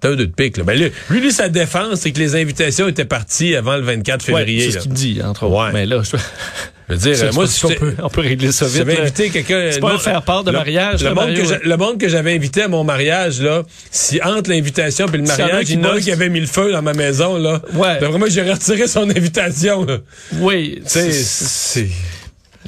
c'est 0.02 0.10
un 0.10 0.16
deux 0.16 0.28
de 0.28 0.32
pique. 0.34 0.58
Là. 0.58 0.64
Ben, 0.64 0.78
lui, 0.80 1.20
lui, 1.20 1.32
sa 1.32 1.50
défense, 1.50 2.00
c'est 2.02 2.12
que 2.12 2.20
les 2.20 2.36
invitations 2.36 2.88
étaient 2.88 3.06
parties 3.06 3.56
avant 3.56 3.76
le 3.76 3.84
24 3.84 4.30
Ouais, 4.32 4.38
février. 4.40 4.62
c'est 4.72 4.72
ce 4.72 4.84
qu'il 4.84 4.92
me 4.92 4.96
dit, 4.96 5.20
entre 5.24 5.46
autres. 5.46 5.66
Ouais. 5.66 5.72
Mais 5.74 5.86
là, 5.86 6.02
je... 6.04 6.18
Je 6.92 6.96
veux 6.96 7.14
dire, 7.16 7.34
moi, 7.36 7.46
si 7.46 7.60
j'étais- 7.62 7.76
peut, 7.76 7.94
on 8.02 8.10
peut 8.10 8.22
régler 8.22 8.52
ça 8.52 8.66
vite. 8.66 8.78
j'avais 8.78 9.00
invité 9.00 9.30
quelqu'un. 9.30 9.70
C'est 9.72 9.80
pas 9.80 9.94
un 9.94 10.00
faire-part 10.00 10.44
de 10.44 10.50
le- 10.50 10.58
mariage, 10.58 11.04
Le, 11.04 11.10
là, 11.10 11.14
monde 11.14 11.36
que 11.36 11.68
le 11.70 11.78
monde 11.78 11.98
que 12.00 12.10
j'avais 12.10 12.34
invité 12.34 12.64
à 12.64 12.68
mon 12.68 12.84
mariage, 12.84 13.42
là, 13.42 13.62
si 13.92 14.20
entre 14.24 14.50
l'invitation 14.50 15.06
et 15.06 15.18
le 15.18 15.22
mariage, 15.22 15.70
il 15.70 15.76
y 15.76 15.78
en 15.78 15.84
a 15.84 15.94
un 15.98 16.00
qui 16.00 16.12
avait 16.12 16.30
mis 16.30 16.40
le 16.40 16.48
feu 16.48 16.72
dans 16.72 16.82
ma 16.82 16.94
maison, 16.94 17.38
là. 17.38 17.62
Ouais. 17.76 18.00
ben, 18.02 18.10
vraiment, 18.10 18.26
j'ai 18.28 18.42
retiré 18.42 18.88
son 18.88 19.08
invitation, 19.16 19.86
là. 19.86 19.98
Oui, 20.40 20.80
Tu 20.84 20.90
sais, 20.90 21.12
c'est. 21.12 21.90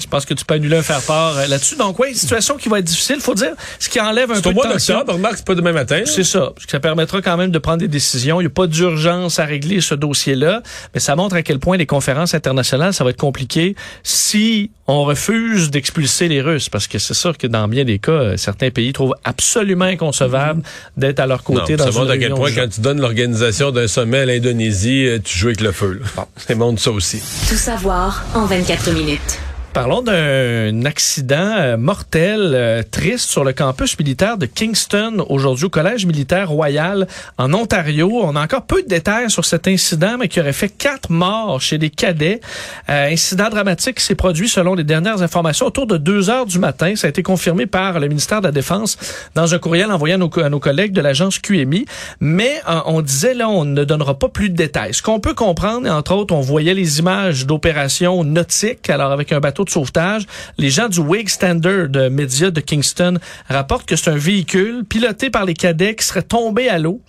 Je 0.02 0.08
pense 0.08 0.26
que 0.26 0.34
tu 0.34 0.44
peux 0.46 0.56
annuler 0.56 0.78
un 0.78 0.82
faire-part 0.84 1.38
euh, 1.38 1.48
là-dessus. 1.48 1.76
Donc, 1.78 2.00
oui, 2.00 2.16
situation 2.16 2.58
qui 2.58 2.70
va 2.70 2.80
être 2.80 2.86
difficile. 2.86 3.18
faut 3.22 3.36
dire, 3.36 3.54
ce 3.80 3.90
qui 3.90 4.00
enlève 4.00 4.32
un 4.32 4.36
C'est 4.36 4.42
peu 4.42 4.50
de 4.50 4.56
mois 4.56 4.68
tension. 4.72 4.96
d'octobre, 4.96 5.14
remarque, 5.18 5.38
c'est 5.38 5.46
pas 5.46 5.56
demain 5.56 5.72
matin. 5.74 6.02
C'est 6.06 6.24
ça. 6.24 6.52
Ça 6.68 6.80
permettra 6.80 7.22
quand 7.22 7.38
même 7.38 7.52
de 7.52 7.60
prendre 7.60 7.78
des 7.80 7.88
décisions. 7.88 8.42
Il 8.42 8.46
n'y 8.46 8.48
a 8.48 8.54
pas 8.54 8.68
d'urgence 8.68 9.40
à 9.40 9.46
régler 9.46 9.82
ce 9.82 9.96
dossier-là, 9.96 10.62
mais 10.94 11.00
ça 11.00 11.16
montre 11.16 11.36
à 11.36 11.44
quel 11.44 11.60
point 11.60 11.78
les 11.78 11.86
conférences 11.86 12.34
internationales, 12.34 12.94
ça 12.94 13.04
va 13.04 13.12
être 13.12 13.18
compliqué 13.18 13.76
si 14.04 14.72
on 14.88 15.04
refuse 15.04 15.70
d'expulser 15.70 16.28
les 16.28 16.42
Russes, 16.42 16.68
parce 16.68 16.88
que 16.88 17.00
c'est 17.00 17.14
sûr 17.14 17.38
que 17.38 17.48
dans 17.48 17.68
bien 17.70 17.86
des 17.86 17.98
cas, 18.00 18.12
euh, 18.12 18.38
certains 18.38 18.72
pays 18.72 18.92
trouvent 18.92 19.16
absolument 19.24 19.86
inconcevable 19.86 20.64
d'être 20.98 21.20
à 21.20 21.28
leur 21.28 21.38
Non, 21.50 21.60
côté 21.62 21.78
ça 21.78 21.86
dans 21.86 21.92
une 21.92 21.98
montre 22.00 22.12
à 22.12 22.18
quel 22.18 22.34
point, 22.34 22.52
quand 22.52 22.68
tu 22.68 22.82
donnes 22.82 23.00
l'organisation 23.00 23.72
d'un 23.72 23.88
sommet 23.88 24.20
à 24.20 24.26
l'Indonésie, 24.26 25.06
euh, 25.08 25.20
tu 25.24 25.38
joues 25.38 25.48
avec 25.48 25.62
le 25.62 25.72
feu. 25.72 26.02
là. 26.16 26.26
Ça 26.36 26.56
montre 26.56 26.82
ça 26.82 26.92
aussi. 26.92 27.22
Tout 27.48 27.56
savoir 27.56 28.26
en 28.34 28.46
24 28.46 28.92
minutes. 28.92 29.40
Parlons 29.74 30.02
d'un 30.02 30.84
accident 30.84 31.56
euh, 31.58 31.78
mortel, 31.78 32.52
euh, 32.54 32.84
triste 32.84 33.30
sur 33.30 33.46
le 33.46 33.54
campus 33.54 33.98
militaire 33.98 34.38
de 34.38 34.46
Kingston 34.46 35.26
aujourd'hui 35.30 35.66
au 35.66 35.70
Collège 35.70 36.06
militaire 36.06 36.50
royal 36.50 37.08
en 37.38 37.54
Ontario. 37.54 38.12
On 38.22 38.36
a 38.36 38.44
encore 38.44 38.64
peu 38.64 38.84
de 38.84 38.88
détails 38.90 39.32
sur 39.32 39.46
cet 39.46 39.70
incident, 39.70 40.18
mais 40.20 40.28
qui 40.28 40.42
aurait 40.42 40.52
fait 40.52 40.68
quatre 40.68 41.10
morts 41.10 41.62
chez 41.62 41.78
des 41.78 41.90
cadets. 41.90 42.42
Euh, 42.90 43.14
incident 43.14 43.48
dramatique 43.48 43.96
qui 43.96 44.04
s'est 44.04 44.16
produit 44.16 44.50
selon 44.50 44.76
les 44.76 44.84
dernières 44.84 45.22
informations 45.22 45.68
autour 45.68 45.88
de 45.88 45.96
2 45.96 46.30
heures 46.30 46.46
du 46.46 46.60
matin. 46.60 46.98
Ça 46.98 47.08
a 47.08 47.10
été 47.10 47.24
confirmé 47.24 47.66
par 47.66 48.02
le 48.02 48.10
ministère 48.10 48.42
de 48.42 48.48
la 48.48 48.52
Défense 48.52 48.98
dans 49.36 49.56
un 49.56 49.58
courriel 49.58 49.90
envoyé 49.90 50.16
à 50.16 50.18
nos, 50.18 50.60
collègues 50.60 50.92
de 50.92 51.02
l'agence 51.02 51.40
QMI. 51.40 51.86
Mais 52.20 52.62
on 52.86 53.02
disait 53.02 53.36
là, 53.36 53.48
on 53.48 53.64
ne 53.64 53.86
donnera 53.86 54.20
pas 54.20 54.28
plus 54.28 54.50
de 54.50 54.56
détails. 54.56 54.94
Ce 54.94 55.02
qu'on 55.02 55.22
peut 55.22 55.34
comprendre, 55.34 55.90
entre 55.90 56.14
autres, 56.14 56.36
on 56.36 56.42
voyait 56.42 56.74
les 56.74 57.00
images 57.00 57.46
d'opérations 57.46 58.26
nautiques, 58.26 58.90
alors 58.90 59.14
avec 59.14 59.32
un 59.32 59.40
bateau 59.40 59.61
de 59.64 59.70
sauvetage. 59.70 60.26
Les 60.58 60.70
gens 60.70 60.90
du 60.90 61.00
Wake 61.00 61.30
Standard 61.30 61.90
de 61.90 62.10
Media 62.10 62.52
de 62.52 62.60
Kingston 62.60 63.18
rapportent 63.50 63.88
que 63.88 63.96
c'est 63.96 64.10
un 64.12 64.18
véhicule 64.18 64.84
piloté 64.86 65.30
par 65.30 65.46
les 65.46 65.54
cadets 65.54 65.96
qui 65.96 66.06
serait 66.06 66.24
tombé 66.24 66.70
à 66.70 66.78
l'eau. 66.78 67.02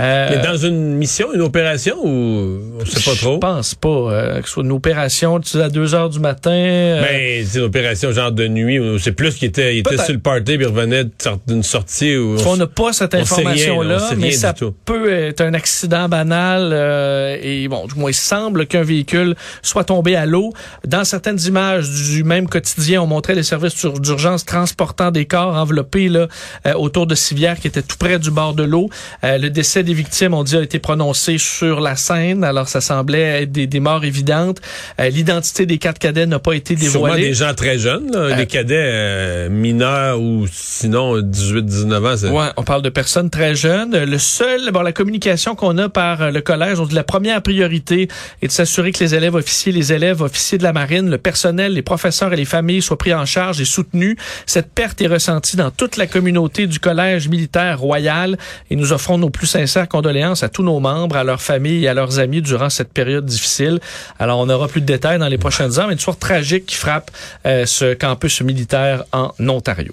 Euh, 0.00 0.28
Mais 0.30 0.42
dans 0.46 0.56
une 0.56 0.94
mission, 0.94 1.32
une 1.34 1.42
opération 1.42 1.96
ou 2.02 2.60
on 2.80 2.84
sait 2.86 3.10
pas 3.10 3.16
trop? 3.16 3.34
Je 3.34 3.38
pense 3.38 3.74
pas 3.74 3.88
euh, 3.88 4.40
que 4.40 4.46
ce 4.48 4.54
soit 4.54 4.62
une 4.64 4.72
opération 4.72 5.38
tu 5.38 5.50
sais, 5.50 5.62
à 5.62 5.68
2 5.68 5.94
heures 5.94 6.08
du 6.08 6.18
matin. 6.18 6.50
euh, 6.50 7.02
Ben, 7.02 7.44
c'est 7.46 7.58
une 7.58 7.64
opération 7.64 8.10
genre 8.10 8.32
de 8.32 8.48
nuit 8.48 8.80
c'est 9.00 9.12
plus 9.12 9.34
qu'il 9.34 9.48
était, 9.48 9.76
il 9.76 9.80
était 9.80 9.98
sur 9.98 10.12
le 10.14 10.18
party 10.18 10.56
puis 10.56 10.64
il 10.64 10.66
revenait 10.66 11.04
d'une 11.46 11.62
sortie 11.62 12.16
ou. 12.16 12.36
on 12.46 12.56
n'a 12.56 12.66
pas 12.66 12.92
cette 12.92 13.14
information-là, 13.14 14.10
mais 14.16 14.30
ça 14.32 14.54
peut 14.84 15.12
être 15.12 15.40
un 15.42 15.54
accident 15.54 16.08
banal. 16.08 16.70
euh, 16.72 17.36
et 17.42 17.68
bon, 17.68 17.86
du 17.86 17.94
moins, 17.94 18.10
il 18.10 18.14
semble 18.14 18.66
qu'un 18.66 18.82
véhicule 18.82 19.34
soit 19.62 19.84
tombé 19.84 20.16
à 20.16 20.26
l'eau. 20.26 20.52
Dans 20.86 21.04
certaines 21.04 21.40
images 21.40 21.88
du 21.90 22.24
même 22.24 22.48
quotidien, 22.48 23.02
on 23.02 23.06
montrait 23.06 23.34
les 23.34 23.42
services 23.42 23.74
d'ur- 23.76 24.00
d'urgence 24.00 24.44
transportant 24.46 25.10
des 25.10 25.26
corps 25.26 25.54
enveloppés 25.54 26.08
là, 26.08 26.28
euh, 26.66 26.72
autour 26.74 27.06
de 27.06 27.14
civières 27.14 27.58
qui 27.60 27.66
étaient 27.66 27.82
tout 27.82 27.96
près 27.98 28.18
du 28.18 28.30
bord 28.30 28.54
de 28.54 28.62
l'eau. 28.62 28.88
Le 29.22 29.48
décès 29.48 29.81
des 29.82 29.94
victimes, 29.94 30.34
on 30.34 30.42
dit, 30.44 30.56
a 30.56 30.62
été 30.62 30.78
prononcé 30.78 31.38
sur 31.38 31.80
la 31.80 31.96
scène. 31.96 32.44
Alors, 32.44 32.68
ça 32.68 32.80
semblait 32.80 33.42
être 33.42 33.52
des, 33.52 33.66
des 33.66 33.80
morts 33.80 34.04
évidentes. 34.04 34.60
Euh, 35.00 35.08
L'identité 35.08 35.66
des 35.66 35.78
quatre 35.78 35.98
cadets 35.98 36.26
n'a 36.26 36.38
pas 36.38 36.52
été 36.54 36.76
Sûrement 36.76 37.06
dévoilée. 37.08 37.28
des 37.28 37.34
gens 37.34 37.54
très 37.54 37.78
jeunes, 37.78 38.10
là, 38.12 38.36
des 38.36 38.46
cadets 38.46 38.74
euh, 38.78 39.48
mineurs 39.50 40.20
ou 40.20 40.46
sinon 40.50 41.18
18-19 41.20 42.28
ans. 42.28 42.32
Ouais, 42.36 42.50
on 42.56 42.62
parle 42.62 42.82
de 42.82 42.88
personnes 42.88 43.30
très 43.30 43.54
jeunes. 43.54 43.96
Le 44.04 44.18
seul, 44.18 44.70
bon, 44.72 44.82
la 44.82 44.92
communication 44.92 45.54
qu'on 45.54 45.76
a 45.78 45.88
par 45.88 46.22
euh, 46.22 46.30
le 46.30 46.40
collège, 46.40 46.78
on 46.80 46.86
dit 46.86 46.94
la 46.94 47.04
première 47.04 47.42
priorité 47.42 48.08
est 48.42 48.46
de 48.46 48.52
s'assurer 48.52 48.92
que 48.92 49.00
les 49.02 49.14
élèves 49.14 49.34
officiers, 49.34 49.72
les 49.72 49.92
élèves 49.92 50.22
officiers 50.22 50.58
de 50.58 50.62
la 50.62 50.72
marine, 50.72 51.10
le 51.10 51.18
personnel, 51.18 51.72
les 51.74 51.82
professeurs 51.82 52.32
et 52.32 52.36
les 52.36 52.44
familles 52.44 52.82
soient 52.82 52.98
pris 52.98 53.14
en 53.14 53.24
charge 53.26 53.60
et 53.60 53.64
soutenus. 53.64 54.16
Cette 54.46 54.72
perte 54.72 55.00
est 55.00 55.06
ressentie 55.06 55.56
dans 55.56 55.70
toute 55.70 55.96
la 55.96 56.06
communauté 56.06 56.66
du 56.66 56.78
collège 56.78 57.28
militaire 57.28 57.78
royal 57.78 58.36
et 58.70 58.76
nous 58.76 58.92
offrons 58.92 59.18
nos 59.18 59.30
plus 59.30 59.46
sincères 59.46 59.71
condoléances 59.88 60.42
à 60.42 60.48
tous 60.48 60.62
nos 60.62 60.80
membres, 60.80 61.16
à 61.16 61.24
leurs 61.24 61.42
familles 61.42 61.84
et 61.84 61.88
à 61.88 61.94
leurs 61.94 62.18
amis 62.18 62.42
durant 62.42 62.70
cette 62.70 62.92
période 62.92 63.26
difficile. 63.26 63.80
Alors, 64.18 64.38
on 64.38 64.46
n'aura 64.46 64.68
plus 64.68 64.80
de 64.80 64.86
détails 64.86 65.18
dans 65.18 65.28
les 65.28 65.38
prochaines 65.38 65.78
heures, 65.78 65.86
mais 65.86 65.94
une 65.94 65.98
histoire 65.98 66.18
tragique 66.18 66.66
qui 66.66 66.76
frappe 66.76 67.10
euh, 67.46 67.66
ce 67.66 67.94
campus 67.94 68.42
militaire 68.42 69.04
en 69.12 69.32
Ontario. 69.48 69.92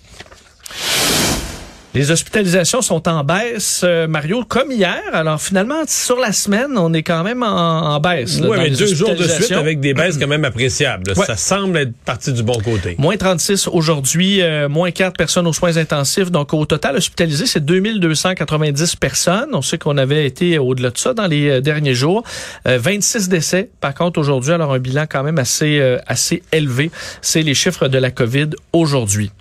Les 1.95 2.11
hospitalisations 2.11 2.83
sont 2.83 3.07
en 3.07 3.23
baisse, 3.23 3.81
euh, 3.83 4.07
Mario, 4.07 4.43
comme 4.43 4.71
hier. 4.71 5.01
Alors 5.11 5.41
finalement, 5.41 5.81
sur 5.87 6.19
la 6.19 6.31
semaine, 6.31 6.77
on 6.77 6.93
est 6.93 7.01
quand 7.01 7.23
même 7.23 7.41
en, 7.41 7.95
en 7.95 7.99
baisse. 7.99 8.39
dans 8.39 8.53
mais 8.53 8.69
deux 8.69 8.93
jours 8.93 9.15
de 9.15 9.27
suite 9.27 9.51
avec 9.53 9.79
des 9.79 9.95
baisses 9.95 10.19
quand 10.19 10.27
même 10.27 10.45
appréciables. 10.45 11.13
Ouais. 11.17 11.25
Ça 11.25 11.35
semble 11.35 11.79
être 11.79 11.93
parti 12.05 12.31
du 12.31 12.43
bon 12.43 12.59
côté. 12.59 12.95
Moins 12.99 13.17
36 13.17 13.67
aujourd'hui, 13.67 14.41
euh, 14.41 14.69
moins 14.69 14.91
4 14.91 15.17
personnes 15.17 15.47
aux 15.47 15.53
soins 15.53 15.77
intensifs. 15.77 16.29
Donc 16.29 16.53
au 16.53 16.63
total 16.65 16.95
hospitalisé, 16.95 17.47
c'est 17.47 17.65
2290 17.65 18.95
personnes. 18.95 19.49
On 19.53 19.63
sait 19.63 19.79
qu'on 19.79 19.97
avait 19.97 20.27
été 20.27 20.59
au-delà 20.59 20.91
de 20.91 20.97
ça 20.97 21.15
dans 21.15 21.27
les 21.27 21.49
euh, 21.49 21.61
derniers 21.61 21.95
jours. 21.95 22.23
Euh, 22.67 22.77
26 22.79 23.29
décès, 23.29 23.69
par 23.81 23.95
contre, 23.95 24.19
aujourd'hui. 24.19 24.53
Alors 24.53 24.73
un 24.73 24.79
bilan 24.79 25.05
quand 25.09 25.23
même 25.23 25.39
assez, 25.39 25.79
euh, 25.79 25.97
assez 26.05 26.43
élevé. 26.51 26.91
C'est 27.23 27.41
les 27.41 27.55
chiffres 27.55 27.87
de 27.87 27.97
la 27.97 28.11
COVID 28.11 28.49
aujourd'hui. 28.73 29.31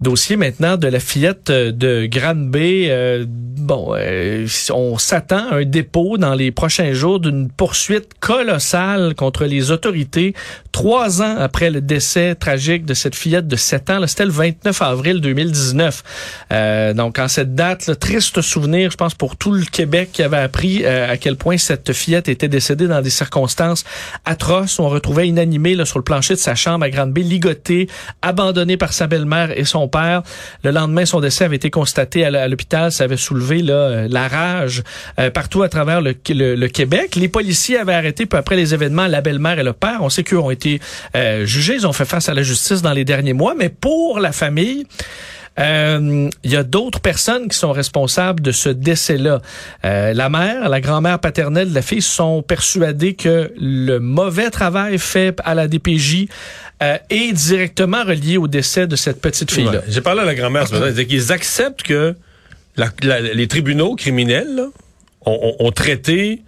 Dossier 0.00 0.36
maintenant 0.36 0.76
de 0.76 0.88
la 0.88 1.00
fillette 1.00 1.48
euh, 1.48 1.72
de 1.72 2.04
Granby. 2.04 2.88
Euh, 2.90 3.24
bon, 3.26 3.94
euh, 3.96 4.46
on 4.72 4.98
s'attend 4.98 5.50
à 5.50 5.56
un 5.56 5.64
dépôt 5.64 6.18
dans 6.18 6.34
les 6.34 6.52
prochains 6.52 6.92
jours 6.92 7.18
d'une 7.18 7.50
poursuite 7.50 8.10
colossale 8.20 9.14
contre 9.14 9.44
les 9.44 9.70
autorités. 9.70 10.34
Trois 10.76 11.22
ans 11.22 11.36
après 11.38 11.70
le 11.70 11.80
décès 11.80 12.34
tragique 12.34 12.84
de 12.84 12.92
cette 12.92 13.14
fillette 13.14 13.48
de 13.48 13.56
7 13.56 13.90
ans, 13.90 14.06
c'était 14.06 14.26
le 14.26 14.30
29 14.30 14.82
avril 14.82 15.20
2019. 15.22 16.02
Euh, 16.52 16.92
donc, 16.92 17.18
en 17.18 17.28
cette 17.28 17.54
date, 17.54 17.86
le 17.86 17.96
triste 17.96 18.42
souvenir, 18.42 18.90
je 18.90 18.96
pense, 18.96 19.14
pour 19.14 19.36
tout 19.36 19.52
le 19.52 19.64
Québec 19.64 20.10
qui 20.12 20.22
avait 20.22 20.36
appris 20.36 20.84
euh, 20.84 21.10
à 21.10 21.16
quel 21.16 21.36
point 21.36 21.56
cette 21.56 21.94
fillette 21.94 22.28
était 22.28 22.48
décédée 22.48 22.88
dans 22.88 23.00
des 23.00 23.10
circonstances 23.10 23.84
atroces. 24.26 24.78
On 24.78 24.90
retrouvait 24.90 25.26
inanimée 25.26 25.74
là, 25.74 25.86
sur 25.86 25.98
le 25.98 26.04
plancher 26.04 26.34
de 26.34 26.38
sa 26.38 26.54
chambre 26.54 26.84
à 26.84 26.90
Granby, 26.90 27.22
ligotée, 27.22 27.88
abandonnée 28.20 28.76
par 28.76 28.92
sa 28.92 29.06
belle-mère 29.06 29.58
et 29.58 29.64
son 29.64 29.85
Le 30.62 30.70
lendemain, 30.70 31.04
son 31.04 31.20
décès 31.20 31.44
avait 31.44 31.56
été 31.56 31.70
constaté 31.70 32.24
à 32.24 32.48
l'hôpital. 32.48 32.92
Ça 32.92 33.04
avait 33.04 33.16
soulevé 33.16 33.64
euh, 33.68 34.08
la 34.10 34.28
rage 34.28 34.82
euh, 35.18 35.30
partout 35.30 35.62
à 35.62 35.68
travers 35.68 36.00
le, 36.00 36.12
Québec. 36.68 37.16
Les 37.16 37.28
policiers 37.28 37.78
avaient 37.78 37.94
arrêté 37.94 38.26
peu 38.26 38.36
après 38.36 38.56
les 38.56 38.74
événements 38.74 39.06
la 39.06 39.20
belle-mère 39.20 39.58
et 39.58 39.62
le 39.64 39.72
père. 39.72 39.98
On 40.00 40.10
sait 40.10 40.22
qu'eux 40.22 40.38
ont 40.38 40.50
été 40.50 40.80
euh, 41.14 41.46
jugés. 41.46 41.74
Ils 41.74 41.86
ont 41.86 41.92
fait 41.92 42.04
face 42.04 42.28
à 42.28 42.34
la 42.34 42.42
justice 42.42 42.82
dans 42.82 42.92
les 42.92 43.04
derniers 43.04 43.32
mois. 43.32 43.54
Mais 43.56 43.68
pour 43.68 44.18
la 44.20 44.32
famille, 44.32 44.86
il 45.58 46.30
y 46.44 46.56
a 46.56 46.62
d'autres 46.62 47.00
personnes 47.00 47.48
qui 47.48 47.56
sont 47.56 47.72
responsables 47.72 48.42
de 48.42 48.52
ce 48.52 48.68
décès-là. 48.68 49.40
La 49.82 50.28
mère, 50.28 50.68
la 50.68 50.82
grand-mère 50.82 51.18
paternelle 51.18 51.72
la 51.72 51.80
fille 51.80 52.02
sont 52.02 52.42
persuadées 52.42 53.14
que 53.14 53.50
le 53.58 53.98
mauvais 53.98 54.50
travail 54.50 54.98
fait 54.98 55.40
à 55.44 55.54
la 55.54 55.66
DPJ 55.66 56.26
euh, 56.82 56.98
est 57.10 57.32
directement 57.32 58.04
relié 58.04 58.36
au 58.36 58.48
décès 58.48 58.86
de 58.86 58.96
cette 58.96 59.20
petite 59.20 59.50
fille-là. 59.50 59.70
Ouais. 59.70 59.84
J'ai 59.88 60.00
parlé 60.02 60.20
à 60.20 60.24
la 60.24 60.34
grand-mère 60.34 60.66
ce 60.68 60.72
matin. 60.74 60.86
Elle 60.86 60.92
disait 60.92 61.06
qu'ils 61.06 61.32
acceptent 61.32 61.82
que 61.82 62.14
la- 62.76 62.90
la- 63.02 63.20
les 63.20 63.48
tribunaux 63.48 63.94
criminels 63.96 64.54
là, 64.54 64.66
ont, 65.24 65.54
ont- 65.60 65.66
ont 65.66 65.72
traité 65.72 66.42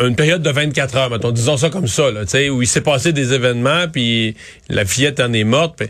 une 0.00 0.16
période 0.16 0.42
de 0.42 0.50
24 0.50 0.96
heures, 0.96 1.08
mettons, 1.10 1.30
disons 1.30 1.56
ça 1.56 1.70
comme 1.70 1.86
ça, 1.86 2.10
là, 2.10 2.22
où 2.50 2.62
il 2.62 2.66
s'est 2.66 2.80
passé 2.80 3.12
des 3.12 3.32
événements, 3.32 3.86
puis 3.86 4.34
la 4.68 4.84
fillette 4.84 5.20
en 5.20 5.32
est 5.32 5.44
morte. 5.44 5.82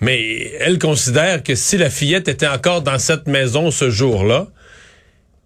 mais 0.00 0.52
elle 0.60 0.78
considère 0.78 1.42
que 1.42 1.54
si 1.56 1.76
la 1.76 1.90
fillette 1.90 2.28
était 2.28 2.46
encore 2.46 2.82
dans 2.82 2.98
cette 3.00 3.26
maison 3.26 3.70
ce 3.72 3.90
jour-là, 3.90 4.46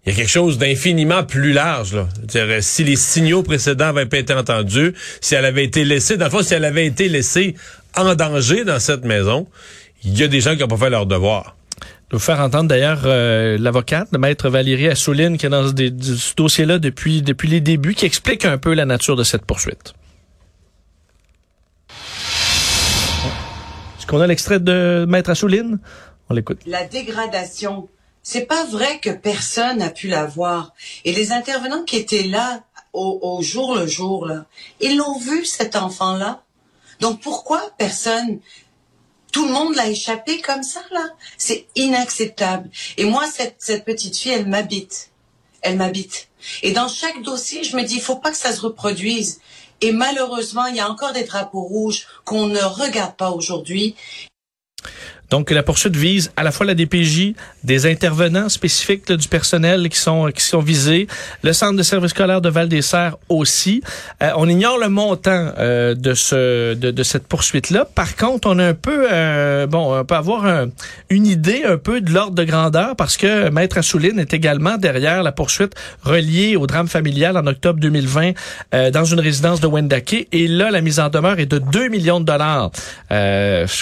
il 0.07 0.11
y 0.11 0.13
a 0.13 0.15
quelque 0.15 0.31
chose 0.31 0.57
d'infiniment 0.57 1.25
plus 1.25 1.51
large. 1.51 1.93
Là. 1.93 2.07
-dire, 2.25 2.61
si 2.61 2.85
les 2.85 2.95
signaux 2.95 3.43
précédents 3.43 3.87
avaient 3.87 4.05
pas 4.05 4.19
été 4.19 4.33
entendus, 4.33 4.93
si 5.19 5.35
elle 5.35 5.43
avait 5.43 5.65
été 5.65 5.83
laissée, 5.83 6.15
dans 6.15 6.25
le 6.25 6.31
fond, 6.31 6.41
si 6.41 6.53
elle 6.53 6.63
avait 6.63 6.85
été 6.85 7.09
laissée 7.09 7.55
en 7.93 8.15
danger 8.15 8.63
dans 8.63 8.79
cette 8.79 9.03
maison, 9.03 9.47
il 10.05 10.17
y 10.17 10.23
a 10.23 10.29
des 10.29 10.39
gens 10.39 10.55
qui 10.55 10.61
n'ont 10.61 10.69
pas 10.69 10.77
fait 10.77 10.89
leur 10.89 11.05
devoir 11.05 11.57
nous 12.13 12.19
faire 12.19 12.39
entendre 12.39 12.69
d'ailleurs 12.69 13.01
euh, 13.03 13.57
l'avocate, 13.59 14.07
le 14.13 14.17
maître 14.17 14.47
Valérie 14.49 14.87
Assouline, 14.87 15.37
qui 15.37 15.45
est 15.45 15.49
dans 15.49 15.67
ce 15.67 16.35
dossier-là 16.35 16.79
depuis, 16.79 17.21
depuis 17.21 17.49
les 17.49 17.59
débuts, 17.59 17.95
qui 17.95 18.05
explique 18.05 18.45
un 18.45 18.57
peu 18.57 18.73
la 18.73 18.85
nature 18.85 19.17
de 19.17 19.25
cette 19.25 19.43
poursuite. 19.45 19.93
Est-ce 23.97 24.07
qu'on 24.07 24.21
a 24.21 24.27
l'extrait 24.27 24.61
de 24.61 25.05
maître 25.05 25.29
Assouline? 25.29 25.79
On 26.29 26.33
l'écoute. 26.33 26.61
La 26.65 26.85
dégradation, 26.85 27.89
c'est 28.29 28.45
pas 28.45 28.65
vrai 28.65 28.99
que 28.99 29.09
personne 29.09 29.77
n'a 29.77 29.89
pu 29.89 30.09
la 30.09 30.25
voir. 30.25 30.73
Et 31.05 31.13
les 31.13 31.31
intervenants 31.31 31.85
qui 31.85 31.95
étaient 31.95 32.23
là 32.23 32.61
au, 32.91 33.19
au 33.21 33.41
jour 33.41 33.73
le 33.73 33.87
jour, 33.87 34.25
là, 34.25 34.47
ils 34.81 34.97
l'ont 34.97 35.17
vu, 35.17 35.45
cet 35.45 35.77
enfant-là. 35.77 36.43
Donc 36.99 37.21
pourquoi 37.21 37.71
personne 37.77 38.41
tout 39.31 39.45
le 39.45 39.53
monde 39.53 39.75
l'a 39.75 39.87
échappé 39.87 40.41
comme 40.41 40.63
ça, 40.63 40.81
là? 40.91 41.07
C'est 41.37 41.67
inacceptable. 41.75 42.69
Et 42.97 43.05
moi, 43.05 43.25
cette, 43.31 43.55
cette 43.59 43.85
petite 43.85 44.17
fille, 44.17 44.33
elle 44.33 44.47
m'habite. 44.47 45.11
Elle 45.61 45.77
m'habite. 45.77 46.27
Et 46.63 46.73
dans 46.73 46.89
chaque 46.89 47.21
dossier, 47.21 47.63
je 47.63 47.77
me 47.77 47.83
dis, 47.83 47.95
il 47.95 48.01
faut 48.01 48.17
pas 48.17 48.31
que 48.31 48.37
ça 48.37 48.51
se 48.51 48.59
reproduise. 48.59 49.39
Et 49.79 49.93
malheureusement, 49.93 50.65
il 50.65 50.75
y 50.75 50.81
a 50.81 50.91
encore 50.91 51.13
des 51.13 51.23
drapeaux 51.23 51.63
rouges 51.63 52.07
qu'on 52.25 52.47
ne 52.47 52.59
regarde 52.59 53.15
pas 53.15 53.31
aujourd'hui. 53.31 53.95
Donc 55.29 55.51
la 55.51 55.63
poursuite 55.63 55.95
vise 55.95 56.31
à 56.37 56.43
la 56.43 56.51
fois 56.51 56.65
la 56.65 56.73
DPJ, 56.73 57.33
des 57.63 57.85
intervenants 57.85 58.49
spécifiques 58.49 59.11
du 59.11 59.27
personnel 59.27 59.89
qui 59.89 59.99
sont 59.99 60.31
qui 60.31 60.43
sont 60.43 60.59
visés, 60.59 61.07
le 61.43 61.51
centre 61.51 61.75
de 61.75 61.83
service 61.83 62.11
scolaire 62.11 62.41
de 62.41 62.49
Val-des-Serres 62.49 63.17
aussi. 63.27 63.81
Euh, 64.23 64.31
on 64.37 64.47
ignore 64.47 64.77
le 64.77 64.87
montant 64.87 65.51
euh, 65.57 65.95
de 65.95 66.13
ce 66.13 66.73
de, 66.75 67.03
cette 67.03 67.27
poursuite 67.27 67.69
là. 67.69 67.85
Par 67.85 68.15
contre, 68.15 68.49
on 68.49 68.57
a 68.59 68.67
un 68.67 68.73
peu 68.73 69.07
euh, 69.11 69.67
bon, 69.67 69.99
on 69.99 70.05
peut 70.05 70.15
avoir 70.15 70.67
une 71.09 71.27
idée 71.27 71.63
un 71.65 71.77
peu 71.77 71.99
de 71.99 72.11
l'ordre 72.11 72.35
de 72.35 72.43
grandeur 72.43 72.95
parce 72.95 73.17
que 73.17 73.49
maître 73.49 73.77
Assouline 73.77 74.19
est 74.19 74.33
également 74.33 74.77
derrière 74.77 75.23
la 75.23 75.31
poursuite 75.31 75.73
reliée 76.03 76.55
au 76.55 76.67
drame 76.67 76.87
familial 76.87 77.37
en 77.37 77.45
octobre 77.47 77.79
2020 77.79 78.31
dans 78.91 79.05
une 79.05 79.19
résidence 79.19 79.59
de 79.59 79.67
Wendake 79.67 80.27
et 80.31 80.47
là 80.47 80.71
la 80.71 80.81
mise 80.81 80.99
en 80.99 81.09
demeure 81.09 81.39
est 81.39 81.45
de 81.45 81.59
2 81.59 81.89
millions 81.89 82.19
de 82.19 82.25
dollars 82.25 82.71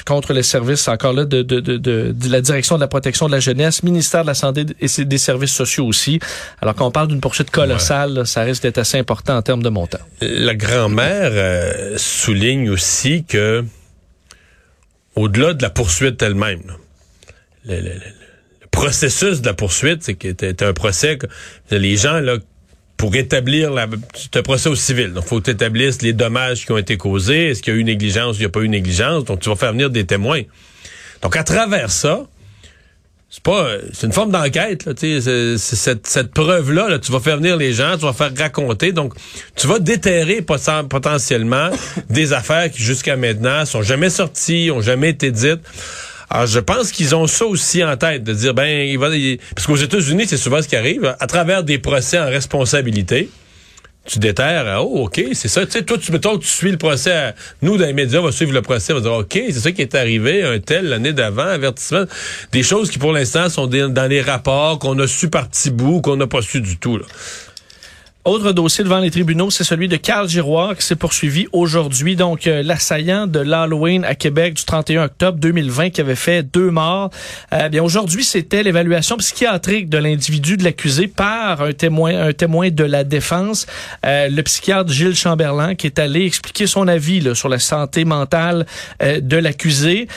contre 0.06 0.34
les 0.34 0.44
services 0.44 0.88
encore 0.88 1.14
là 1.14 1.26
de 1.26 1.35
de, 1.44 1.60
de, 1.60 1.78
de, 1.78 2.30
la 2.30 2.42
direction 2.42 2.76
de 2.76 2.82
la 2.82 2.88
protection 2.88 3.28
de 3.28 3.32
la 3.32 3.40
jeunesse, 3.40 3.84
ministère 3.84 4.22
de 4.22 4.28
la 4.28 4.34
santé 4.34 4.66
et 4.80 5.06
des 5.06 5.18
services 5.18 5.54
sociaux 5.54 5.86
aussi. 5.86 6.20
Alors 6.62 6.76
qu'on 6.76 6.92
parle 6.92 7.08
d'une 7.08 7.22
poursuite 7.22 7.52
colossale, 7.52 8.26
ça 8.26 8.42
risque 8.42 8.64
d'être 8.64 8.78
assez 8.78 8.98
important 8.98 9.38
en 9.38 9.42
termes 9.42 9.64
de 9.64 9.70
montant. 9.70 10.00
La 10.22 10.56
grand-mère 10.56 11.32
euh, 11.34 11.98
souligne 11.98 12.70
aussi 12.70 13.24
que 13.24 13.64
au-delà 15.16 15.54
de 15.54 15.62
la 15.62 15.70
poursuite 15.70 16.22
elle-même, 16.22 16.64
le, 17.66 17.92
processus 18.72 19.42
de 19.42 19.48
la 19.48 19.54
poursuite, 19.54 20.04
c'est 20.04 20.16
que 20.16 20.28
c'était 20.28 20.64
un 20.64 20.74
procès 20.74 21.18
que 21.18 21.28
les 21.72 21.96
gens 21.96 22.20
là 22.20 22.38
pour 22.98 23.16
établir 23.16 23.72
la, 23.72 23.88
c'est 24.14 24.38
un 24.38 24.42
procès 24.42 24.70
au 24.70 24.76
civil. 24.76 25.14
Donc, 25.14 25.26
faut 25.26 25.42
établir 25.42 25.94
les 26.02 26.14
dommages 26.14 26.66
qui 26.66 26.72
ont 26.72 26.78
été 26.78 26.98
causés. 26.98 27.50
Est-ce 27.50 27.62
qu'il 27.62 27.74
y 27.74 27.78
a 27.78 27.80
eu 27.80 27.84
négligence? 27.84 28.38
Ou 28.38 28.40
il 28.40 28.42
n'y 28.42 28.46
a 28.46 28.50
pas 28.50 28.62
eu 28.62 28.70
négligence? 28.70 29.26
Donc, 29.26 29.42
tu 29.42 29.50
vas 29.50 29.56
faire 29.56 29.72
venir 29.72 29.90
des 29.90 30.06
témoins. 30.06 30.42
Donc, 31.22 31.36
à 31.36 31.44
travers 31.44 31.92
ça, 31.92 32.26
c'est 33.30 33.44
pas, 33.44 33.68
c'est 33.92 34.08
une 34.08 34.14
forme 34.14 34.32
d'enquête, 34.32 34.86
là, 34.86 34.94
tu 34.94 35.20
cette, 35.58 36.08
cette 36.08 36.32
preuve-là, 36.32 36.88
là, 36.88 37.00
tu 37.00 37.12
vas 37.12 37.20
faire 37.20 37.38
venir 37.38 37.58
les 37.58 37.74
gens, 37.74 37.98
tu 37.98 38.06
vas 38.06 38.14
faire 38.14 38.32
raconter, 38.38 38.94
donc 38.94 39.14
tu 39.58 39.68
vas 39.68 39.80
déterrer 39.80 40.42
potentiellement 40.42 41.70
des 42.10 42.32
affaires 42.32 42.72
qui 42.72 42.82
jusqu'à 42.82 43.18
maintenant 43.18 43.66
sont 43.66 43.82
jamais 43.82 44.10
sorties, 44.10 44.72
ont 44.72 44.82
jamais 44.82 45.10
été 45.10 45.32
dites. 45.32 45.60
Alors, 46.30 46.48
je 46.48 46.60
pense 46.60 46.92
qu'ils 46.92 47.14
ont 47.14 47.28
ça 47.28 47.46
aussi 47.46 47.84
en 47.84 47.98
tête, 47.98 48.24
de 48.24 48.34
dire, 48.34 48.54
ben, 48.54 48.88
il 48.88 48.98
va, 48.98 49.10
parce 49.54 49.68
qu'aux 49.68 49.76
États-Unis, 49.76 50.26
c'est 50.28 50.38
souvent 50.38 50.62
ce 50.62 50.68
qui 50.68 50.76
arrive, 50.76 51.16
à 51.20 51.28
travers 51.28 51.64
des 51.64 51.78
procès 51.78 52.20
en 52.20 52.28
responsabilité 52.28 53.30
tu 54.06 54.20
déterres, 54.20 54.66
ah, 54.68 54.84
oh, 54.84 55.06
OK, 55.06 55.22
c'est 55.34 55.48
ça. 55.48 55.66
Tu 55.66 55.72
sais, 55.72 55.84
toi, 55.84 55.98
tu, 55.98 56.12
mettons 56.12 56.38
tu 56.38 56.48
suis 56.48 56.72
le 56.72 56.78
procès. 56.78 57.34
nous, 57.62 57.78
dans 57.78 57.86
les 57.86 57.94
médias, 57.94 58.20
on 58.20 58.24
va 58.24 58.32
suivre 58.32 58.54
le 58.54 58.62
procès, 58.62 58.94
on 58.94 58.98
va 58.98 59.02
dire, 59.02 59.14
OK, 59.14 59.34
c'est 59.34 59.54
ça 59.54 59.72
qui 59.72 59.82
est 59.82 59.96
arrivé, 59.96 60.44
un 60.44 60.60
tel 60.60 60.90
l'année 60.90 61.14
d'avant, 61.14 61.48
avertissement. 61.48 62.06
Des 62.52 62.64
choses 62.64 62.92
qui, 62.92 63.00
pour 63.00 63.12
l'instant, 63.12 63.50
sont 63.50 63.68
dans 63.68 64.10
les 64.10 64.22
rapports, 64.22 64.80
qu'on 64.80 64.98
a 65.00 65.08
su 65.08 65.30
par 65.30 65.50
petit 65.50 65.72
bout, 65.72 66.02
qu'on 66.02 66.18
n'a 66.18 66.28
pas 66.28 66.42
su 66.42 66.62
du 66.62 66.78
tout. 66.78 67.00
Autre 68.26 68.54
dossier 68.54 68.84
devant 68.84 68.98
les 68.98 69.12
tribunaux, 69.12 69.52
c'est 69.52 69.64
celui 69.64 69.88
de 69.88 69.98
Carl 69.98 70.28
Giroir 70.28 70.76
qui 70.76 70.84
s'est 70.84 70.96
poursuivi 70.96 71.46
aujourd'hui. 71.52 72.16
Donc, 72.16 72.48
euh, 72.48 72.64
l'assaillant 72.64 73.28
de 73.28 73.38
l'Halloween 73.38 74.04
à 74.04 74.16
Québec 74.16 74.56
du 74.56 74.64
31 74.64 75.04
octobre 75.04 75.38
2020 75.38 75.92
qui 75.92 76.02
avait 76.02 76.16
fait 76.16 76.42
deux 76.42 76.72
morts. 76.72 77.12
Euh, 77.54 77.70
bien, 77.70 77.84
aujourd'hui, 77.84 78.24
c'était 78.24 78.64
l'évaluation 78.64 79.18
psychiatrique 79.18 79.90
de 79.90 80.00
l'individu 80.00 80.58
de 80.58 80.64
l'accusé 80.64 81.08
par 81.08 81.62
un 81.62 81.74
témoin, 81.74 82.20
un 82.20 82.34
témoin 82.34 82.72
de 82.72 82.84
la 82.84 83.04
défense, 83.04 83.68
euh, 84.08 84.28
le 84.28 84.42
psychiatre 84.42 84.92
Gilles 84.92 85.16
Chamberlain, 85.16 85.76
qui 85.76 85.86
est 85.86 86.00
allé 86.00 86.26
expliquer 86.26 86.66
son 86.66 86.88
avis 86.88 87.20
là, 87.20 87.36
sur 87.36 87.48
la 87.48 87.60
santé 87.60 88.06
mentale 88.06 88.66
euh, 89.04 89.20
de 89.22 89.38
l'accusé, 89.38 90.08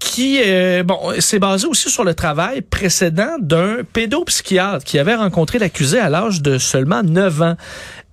qui, 0.00 0.40
bon, 0.84 0.98
s'est 1.20 1.38
basé 1.38 1.68
aussi 1.68 1.88
sur 1.88 2.02
le 2.02 2.14
travail 2.14 2.62
précédent 2.62 3.36
d'un 3.40 3.78
pédopsychiatre 3.92 4.84
qui 4.84 4.98
avait 4.98 5.14
rencontré 5.14 5.60
l'accusé 5.60 6.00
à 6.00 6.08
l'âge 6.08 6.42
de 6.42 6.58
seulement 6.58 7.04
9 7.04 7.27
9 7.30 7.56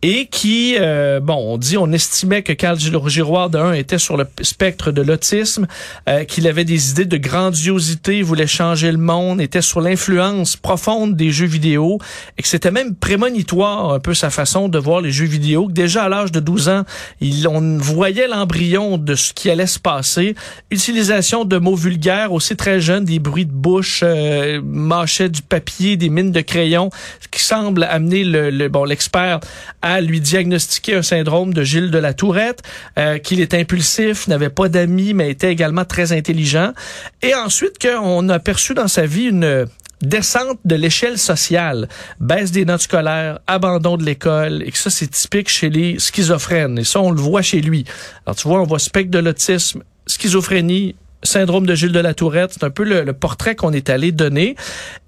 et 0.01 0.27
qui, 0.27 0.75
euh, 0.79 1.19
bon, 1.19 1.33
on 1.33 1.57
dit, 1.57 1.77
on 1.77 1.91
estimait 1.91 2.43
que 2.43 2.53
Carl 2.53 2.77
Giroir 2.77 3.49
de 3.49 3.57
1 3.57 3.73
était 3.73 3.97
sur 3.97 4.17
le 4.17 4.27
spectre 4.41 4.91
de 4.91 5.01
l'autisme, 5.01 5.65
euh, 6.07 6.25
qu'il 6.25 6.47
avait 6.47 6.65
des 6.65 6.91
idées 6.91 7.05
de 7.05 7.17
grandiosité, 7.17 8.21
voulait 8.21 8.45
changer 8.45 8.91
le 8.91 8.97
monde, 8.97 9.41
était 9.41 9.61
sur 9.61 9.81
l'influence 9.81 10.57
profonde 10.57 11.15
des 11.15 11.31
jeux 11.31 11.47
vidéo 11.47 11.97
et 12.37 12.41
que 12.41 12.47
c'était 12.47 12.71
même 12.71 12.93
prémonitoire 12.93 13.93
un 13.93 13.99
peu 13.99 14.13
sa 14.13 14.29
façon 14.29 14.69
de 14.69 14.77
voir 14.77 15.01
les 15.01 15.11
jeux 15.11 15.25
vidéo, 15.25 15.67
que 15.67 15.73
déjà 15.73 16.03
à 16.03 16.09
l'âge 16.09 16.31
de 16.31 16.39
12 16.39 16.69
ans, 16.69 16.83
il, 17.19 17.47
on 17.47 17.77
voyait 17.77 18.27
l'embryon 18.27 18.97
de 18.97 19.15
ce 19.15 19.33
qui 19.33 19.49
allait 19.49 19.65
se 19.65 19.79
passer. 19.79 20.35
Utilisation 20.69 21.45
de 21.45 21.57
mots 21.57 21.75
vulgaires 21.75 22.31
aussi 22.31 22.55
très 22.55 22.79
jeunes, 22.79 23.05
des 23.05 23.19
bruits 23.19 23.45
de 23.45 23.51
bouche, 23.51 24.01
euh, 24.03 24.61
mâchait 24.63 25.29
du 25.29 25.41
papier, 25.41 25.97
des 25.97 26.09
mines 26.09 26.31
de 26.31 26.41
crayon, 26.41 26.89
qui 27.31 27.41
semble 27.41 27.83
amener 27.83 28.23
le, 28.23 28.51
le 28.51 28.69
bon 28.69 28.83
l'expert 28.83 29.39
à 29.85 30.01
lui 30.01 30.19
diagnostiquer 30.19 30.95
un 30.95 31.03
syndrome 31.03 31.53
de 31.53 31.63
Gilles 31.63 31.91
de 31.91 31.99
la 31.99 32.15
Tourette, 32.15 32.63
euh, 32.97 33.19
qu'il 33.19 33.39
est 33.39 33.53
impulsif, 33.53 34.27
n'avait 34.27 34.49
pas 34.49 34.67
d'amis, 34.67 35.13
mais 35.13 35.29
était 35.29 35.51
également 35.51 35.85
très 35.85 36.11
intelligent. 36.11 36.73
Et 37.21 37.35
ensuite 37.35 37.77
qu'on 37.77 38.27
a 38.29 38.39
perçu 38.39 38.73
dans 38.73 38.87
sa 38.87 39.05
vie 39.05 39.25
une 39.25 39.67
descente 40.01 40.57
de 40.65 40.73
l'échelle 40.73 41.19
sociale, 41.19 41.87
baisse 42.19 42.51
des 42.51 42.65
notes 42.65 42.81
scolaires, 42.81 43.37
abandon 43.45 43.95
de 43.95 44.03
l'école, 44.03 44.63
et 44.63 44.71
que 44.71 44.77
ça, 44.79 44.89
c'est 44.89 45.11
typique 45.11 45.49
chez 45.49 45.69
les 45.69 45.99
schizophrènes. 45.99 46.79
Et 46.79 46.83
ça, 46.83 46.99
on 46.99 47.11
le 47.11 47.21
voit 47.21 47.43
chez 47.43 47.61
lui. 47.61 47.85
Alors, 48.25 48.35
tu 48.35 48.47
vois, 48.47 48.61
on 48.61 48.65
voit 48.65 48.79
spectre 48.79 49.11
de 49.11 49.19
l'autisme, 49.19 49.83
schizophrénie, 50.07 50.95
syndrome 51.25 51.65
de 51.65 51.75
Gilles 51.75 51.91
de 51.91 51.99
la 51.99 52.13
Tourette, 52.13 52.51
c'est 52.53 52.63
un 52.63 52.69
peu 52.69 52.83
le, 52.83 53.13
portrait 53.13 53.55
qu'on 53.55 53.71
est 53.73 53.89
allé 53.89 54.11
donner 54.11 54.55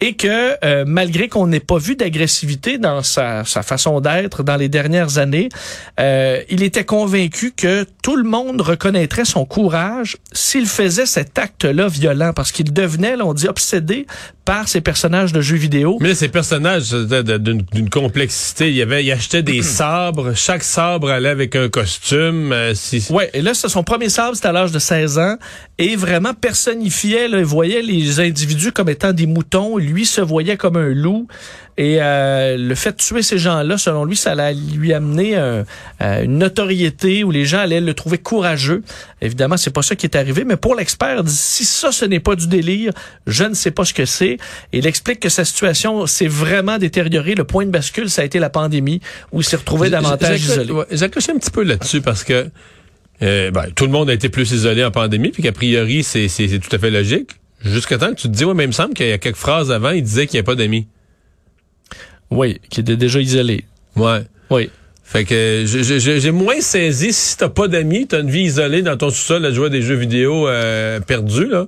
et 0.02 0.16
que 0.16 0.56
euh, 0.66 0.86
malgré 0.88 1.28
qu'on 1.28 1.48
n'ait 1.48 1.60
pas 1.60 1.78
vu 1.78 1.96
d'agressivité 1.96 2.78
dans 2.78 3.04
sa, 3.04 3.44
sa 3.46 3.64
façon 3.64 4.02
d'être 4.02 4.44
dans 4.44 4.56
les 4.56 4.70
dernières 4.70 5.18
années, 5.18 5.50
euh, 6.00 6.42
il 6.50 6.64
était 6.64 6.86
convaincu 6.86 7.52
que 7.52 7.86
tout 8.02 8.16
le 8.16 8.24
monde 8.24 8.62
reconnaîtrait 8.62 9.26
son 9.26 9.46
courage 9.46 10.18
s'il 10.32 10.66
faisait 10.66 11.06
cet 11.06 11.38
acte-là 11.38 11.88
violent 11.88 12.32
parce 12.36 12.52
qu'il 12.52 12.72
devenait, 12.74 13.16
là, 13.16 13.26
on 13.26 13.34
dit, 13.34 13.48
obsédé 13.48 14.08
par 14.48 14.70
ces 14.70 14.80
personnages 14.80 15.34
de 15.34 15.42
jeux 15.42 15.58
vidéo. 15.58 15.98
Mais 16.00 16.16
ces 16.16 16.30
personnages 16.30 16.92
d'une 16.92 17.90
complexité, 17.90 18.70
il 18.70 18.78
y 18.78 18.82
avait, 18.82 19.04
il 19.04 19.12
achetait 19.12 19.44
des 19.44 19.62
sabres, 19.62 20.34
chaque 20.36 20.64
sabre 20.64 21.10
allait 21.10 21.28
avec 21.28 21.58
un 21.58 21.68
costume. 21.68 22.54
Euh, 22.54 22.74
ouais, 23.10 23.30
et 23.34 23.42
là, 23.42 23.54
son 23.54 23.84
premier 23.84 24.08
sabre, 24.08 24.36
c'était 24.36 24.48
à 24.48 24.54
l'âge 24.54 24.72
de 24.72 24.80
16 24.80 25.20
ans 25.20 25.36
et 25.78 25.98
vraiment 25.98 26.34
personnifiait, 26.34 27.28
là, 27.28 27.40
il 27.40 27.44
voyait 27.44 27.82
les 27.82 28.22
individus 28.22 28.72
comme 28.72 28.88
étant 28.88 29.12
des 29.12 29.26
moutons, 29.26 29.76
lui 29.78 30.06
se 30.06 30.22
voyait 30.22 30.56
comme 30.56 30.78
un 30.78 30.94
loup. 30.94 31.28
Et 31.80 31.98
euh, 32.02 32.58
le 32.58 32.74
fait 32.74 32.94
de 32.94 32.98
tuer 32.98 33.22
ces 33.22 33.38
gens-là, 33.38 33.78
selon 33.78 34.04
lui, 34.04 34.16
ça 34.18 34.32
allait 34.32 34.56
lui 34.56 34.94
amener 34.94 35.36
un- 35.36 35.64
euh, 36.02 36.24
une 36.24 36.40
notoriété 36.40 37.24
où 37.24 37.30
les 37.30 37.46
gens 37.46 37.60
allaient 37.60 37.82
le 37.82 37.94
trouver 37.94 38.18
courageux. 38.18 38.82
Évidemment, 39.22 39.58
c'est 39.58 39.70
pas 39.74 39.84
ça 39.84 39.96
qui 39.96 40.08
est 40.08 40.16
arrivé, 40.16 40.44
mais 40.44 40.56
pour 40.58 40.74
l'expert, 40.74 41.24
dit, 41.24 41.32
si 41.36 41.66
ça, 41.66 41.92
ce 41.92 42.04
n'est 42.06 42.20
pas 42.20 42.36
du 42.36 42.48
délire, 42.48 42.94
je 43.28 43.44
ne 43.44 43.54
sais 43.54 43.70
pas 43.70 43.86
ce 43.86 43.94
que 43.94 44.06
c'est. 44.06 44.38
Et 44.74 44.80
il 44.80 44.88
explique 44.88 45.20
que 45.20 45.30
sa 45.30 45.46
situation 45.46 46.08
s'est 46.08 46.28
vraiment 46.28 46.80
détériorée. 46.80 47.36
Le 47.36 47.44
point 47.44 47.66
de 47.66 47.70
bascule, 47.72 48.10
ça 48.10 48.24
a 48.24 48.26
été 48.26 48.40
la 48.40 48.50
pandémie, 48.50 49.00
où 49.32 49.42
il 49.42 49.44
s'est 49.44 49.58
retrouvé 49.58 49.90
davantage 49.92 50.42
isolé. 50.54 50.72
ouais, 50.72 50.86
J'accroche 50.92 51.30
un 51.30 51.38
petit 51.38 51.52
peu 51.52 51.62
là-dessus 51.64 52.02
parce 52.02 52.24
que 52.24 52.48
euh, 53.22 53.52
ben, 53.52 53.66
tout 53.76 53.86
le 53.86 53.92
monde 53.92 54.10
a 54.10 54.14
été 54.14 54.30
plus 54.30 54.52
isolé 54.52 54.84
en 54.84 54.90
pandémie, 54.92 55.30
puis 55.30 55.44
qu'a 55.44 55.52
priori, 55.52 56.04
c'est 56.04 56.28
tout 56.28 56.76
à 56.76 56.80
fait 56.80 56.90
logique. 56.90 57.30
Jusqu'à 57.64 57.98
temps 58.00 58.10
que 58.10 58.20
tu 58.20 58.28
te 58.30 58.34
dis, 58.36 58.46
ouais, 58.46 58.54
mais 58.56 58.64
il 58.64 58.68
me 58.68 58.72
semble 58.72 58.94
qu'il 58.96 59.08
y 59.08 59.12
a 59.12 59.18
quelques 59.20 59.36
phrases 59.38 59.72
avant, 59.72 59.90
il 59.92 60.02
disait 60.04 60.26
qu'il 60.28 60.38
n'y 60.38 60.42
a 60.42 60.44
pas 60.44 60.56
d'amis. 60.56 60.88
Oui, 62.32 62.60
qui 62.70 62.82
était 62.82 62.98
déjà 62.98 63.20
isolé. 63.20 63.66
Ouais. 63.96 64.22
Oui. 64.50 64.70
Fait 65.04 65.24
que 65.24 65.64
j'ai 65.66 66.32
moins 66.32 66.60
saisi 66.60 67.14
si 67.14 67.38
t'as 67.38 67.48
pas 67.48 67.70
d'amis, 67.70 68.08
t'as 68.08 68.20
une 68.20 68.30
vie 68.30 68.42
isolée 68.44 68.82
dans 68.82 68.98
ton 68.98 69.10
sous-sol 69.10 69.46
à 69.46 69.52
jouer 69.52 69.68
à 69.68 69.70
des 69.70 69.82
jeux 69.82 69.96
vidéo 69.96 70.48
euh, 70.50 71.00
perdus, 71.00 71.48
là. 71.48 71.68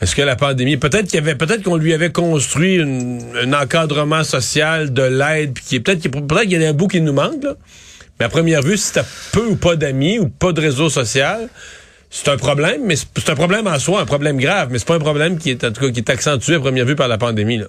Est-ce 0.00 0.14
que 0.16 0.22
la 0.22 0.36
pandémie, 0.36 0.76
peut-être 0.78 1.06
qu'il 1.08 1.16
y 1.16 1.18
avait, 1.18 1.34
peut-être 1.34 1.62
qu'on 1.62 1.76
lui 1.76 1.92
avait 1.92 2.10
construit 2.12 2.76
une- 2.76 3.20
un 3.42 3.52
encadrement 3.52 4.24
social 4.24 4.94
de 4.94 5.02
l'aide, 5.02 5.52
puis 5.52 5.76
est- 5.76 5.80
peut-être 5.80 6.00
qu'il 6.00 6.10
peut-être 6.10 6.42
qu'il 6.48 6.62
y 6.62 6.64
a 6.64 6.68
un 6.68 6.72
bout 6.72 6.86
qui 6.88 7.00
nous 7.02 7.12
manque, 7.12 7.42
là. 7.42 7.54
Mais 8.18 8.26
à 8.26 8.28
première 8.28 8.62
vue, 8.62 8.76
si 8.76 8.92
t'as 8.92 9.04
peu 9.32 9.44
ou 9.46 9.56
pas 9.56 9.76
d'amis 9.76 10.18
ou 10.18 10.28
pas 10.28 10.52
de 10.52 10.60
réseau 10.60 10.88
social, 10.88 11.48
c'est 12.12 12.28
un 12.28 12.36
problème, 12.36 12.82
mais 12.84 12.96
c'est 12.96 13.30
un 13.30 13.36
problème 13.36 13.68
en 13.68 13.78
soi, 13.78 14.00
un 14.00 14.04
problème 14.04 14.36
grave, 14.36 14.68
mais 14.72 14.80
c'est 14.80 14.88
pas 14.88 14.96
un 14.96 15.00
problème 15.00 15.38
qui 15.38 15.50
est 15.50 15.62
en 15.62 15.70
tout 15.70 15.80
cas 15.80 15.90
qui 15.90 16.00
est 16.00 16.10
accentué 16.10 16.56
à 16.56 16.60
première 16.60 16.84
vue 16.84 16.96
par 16.96 17.06
la 17.06 17.18
pandémie. 17.18 17.58
Là. 17.58 17.66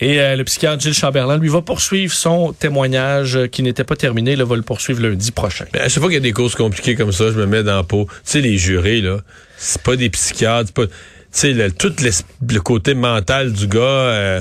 Et 0.00 0.18
euh, 0.18 0.34
le 0.34 0.44
psychiatre 0.44 0.82
Gilles 0.82 0.94
Chamberlain, 0.94 1.36
lui, 1.36 1.50
va 1.50 1.60
poursuivre 1.60 2.12
son 2.12 2.54
témoignage 2.54 3.36
euh, 3.36 3.46
qui 3.48 3.62
n'était 3.62 3.84
pas 3.84 3.94
terminé. 3.94 4.32
Il 4.32 4.42
va 4.42 4.56
le 4.56 4.62
poursuivre 4.62 5.02
lundi 5.02 5.30
prochain. 5.30 5.66
Mais 5.74 5.80
à 5.80 5.88
chaque 5.90 6.00
fois 6.00 6.06
qu'il 6.06 6.14
y 6.14 6.16
a 6.16 6.20
des 6.20 6.32
causes 6.32 6.54
compliquées 6.54 6.94
comme 6.94 7.12
ça, 7.12 7.26
je 7.26 7.38
me 7.38 7.44
mets 7.44 7.62
dans 7.62 7.76
la 7.76 7.82
peau. 7.82 8.06
Tu 8.06 8.20
sais, 8.24 8.40
les 8.40 8.56
jurés, 8.56 9.02
là, 9.02 9.18
c'est 9.58 9.82
pas 9.82 9.94
des 9.94 10.08
psychiatres, 10.08 10.70
c'est 10.74 10.74
pas. 10.74 10.86
Tu 10.86 10.92
sais, 11.30 11.52
le, 11.52 11.70
tout 11.70 11.92
le 12.00 12.60
côté 12.60 12.94
mental 12.94 13.52
du 13.52 13.66
gars, 13.66 13.78
euh, 13.80 14.40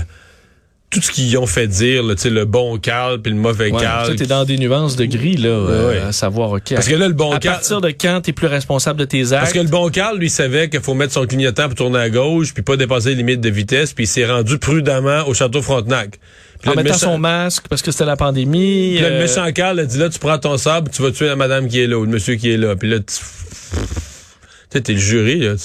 tout 0.91 1.01
ce 1.01 1.09
qu'ils 1.09 1.35
ont 1.37 1.45
fait 1.47 1.67
dire, 1.67 2.03
là, 2.03 2.15
tu 2.15 2.21
sais, 2.23 2.29
le 2.29 2.45
bon 2.45 2.77
Carl 2.77 3.21
puis 3.21 3.31
le 3.31 3.37
mauvais 3.39 3.71
Ouais, 3.71 3.79
ça, 3.79 4.09
t'es 4.15 4.25
dans 4.27 4.43
des 4.45 4.57
nuances 4.57 4.95
de 4.97 5.05
gris, 5.05 5.37
là, 5.37 5.47
euh, 5.49 5.89
Ouais, 5.89 5.97
à 5.99 6.11
savoir, 6.11 6.51
OK. 6.51 6.73
Parce 6.75 6.87
que 6.87 6.95
là, 6.95 7.07
le 7.07 7.13
bon 7.13 7.31
à 7.31 7.39
Carl. 7.39 7.55
partir 7.55 7.79
de 7.81 7.87
quand 7.89 8.19
t'es 8.21 8.33
plus 8.33 8.47
responsable 8.47 8.99
de 8.99 9.05
tes 9.05 9.21
actes? 9.31 9.39
Parce 9.41 9.53
que 9.53 9.59
le 9.59 9.69
bon 9.69 9.89
Carl, 9.89 10.17
lui, 10.19 10.29
savait 10.29 10.69
qu'il 10.69 10.81
faut 10.81 10.93
mettre 10.93 11.13
son 11.13 11.25
clignotant 11.25 11.67
pour 11.67 11.75
tourner 11.75 11.99
à 11.99 12.09
gauche, 12.09 12.53
puis 12.53 12.61
pas 12.61 12.75
dépasser 12.77 13.09
les 13.09 13.15
limites 13.15 13.41
de 13.41 13.49
vitesse, 13.49 13.93
puis 13.93 14.03
il 14.03 14.07
s'est 14.07 14.25
rendu 14.29 14.59
prudemment 14.59 15.27
au 15.27 15.33
château 15.33 15.61
Frontenac. 15.61 16.19
Puis 16.59 16.69
en 16.69 16.73
là, 16.73 16.83
mettant 16.83 16.93
méchant- 16.95 17.11
son 17.13 17.17
masque, 17.17 17.65
parce 17.69 17.81
que 17.81 17.91
c'était 17.91 18.05
la 18.05 18.17
pandémie. 18.17 18.91
Puis 18.95 19.01
là, 19.01 19.09
le 19.09 19.15
euh, 19.15 19.21
méchant 19.21 19.51
Carl 19.53 19.79
a 19.79 19.85
dit 19.85 19.97
là, 19.97 20.09
tu 20.09 20.19
prends 20.19 20.37
ton 20.37 20.57
sabre, 20.57 20.91
tu 20.91 21.01
vas 21.01 21.11
tuer 21.11 21.27
la 21.27 21.35
madame 21.35 21.67
qui 21.67 21.79
est 21.79 21.87
là, 21.87 21.97
ou 21.97 22.03
le 22.03 22.11
monsieur 22.11 22.35
qui 22.35 22.51
est 22.51 22.57
là. 22.57 22.75
Puis 22.75 22.89
là, 22.89 22.99
tu 22.99 23.05
tu 23.05 24.77
sais, 24.77 24.81
t'es 24.81 24.93
le 24.93 24.99
jury, 24.99 25.39
là. 25.39 25.55
Tu- 25.55 25.61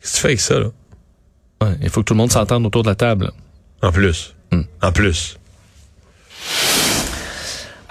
Qu'est-ce 0.00 0.12
que 0.12 0.16
tu 0.16 0.20
fais 0.22 0.28
avec 0.28 0.40
ça, 0.40 0.58
là? 0.60 0.66
ouais, 1.62 1.76
il 1.82 1.88
faut 1.90 2.00
que 2.00 2.06
tout 2.06 2.14
le 2.14 2.18
monde 2.18 2.30
s'entende 2.32 2.64
autour 2.66 2.82
de 2.82 2.88
la 2.88 2.94
table. 2.94 3.30
En 3.84 3.92
plus. 3.92 4.34
Hmm. 4.50 4.62
En 4.80 4.92
plus. 4.92 5.38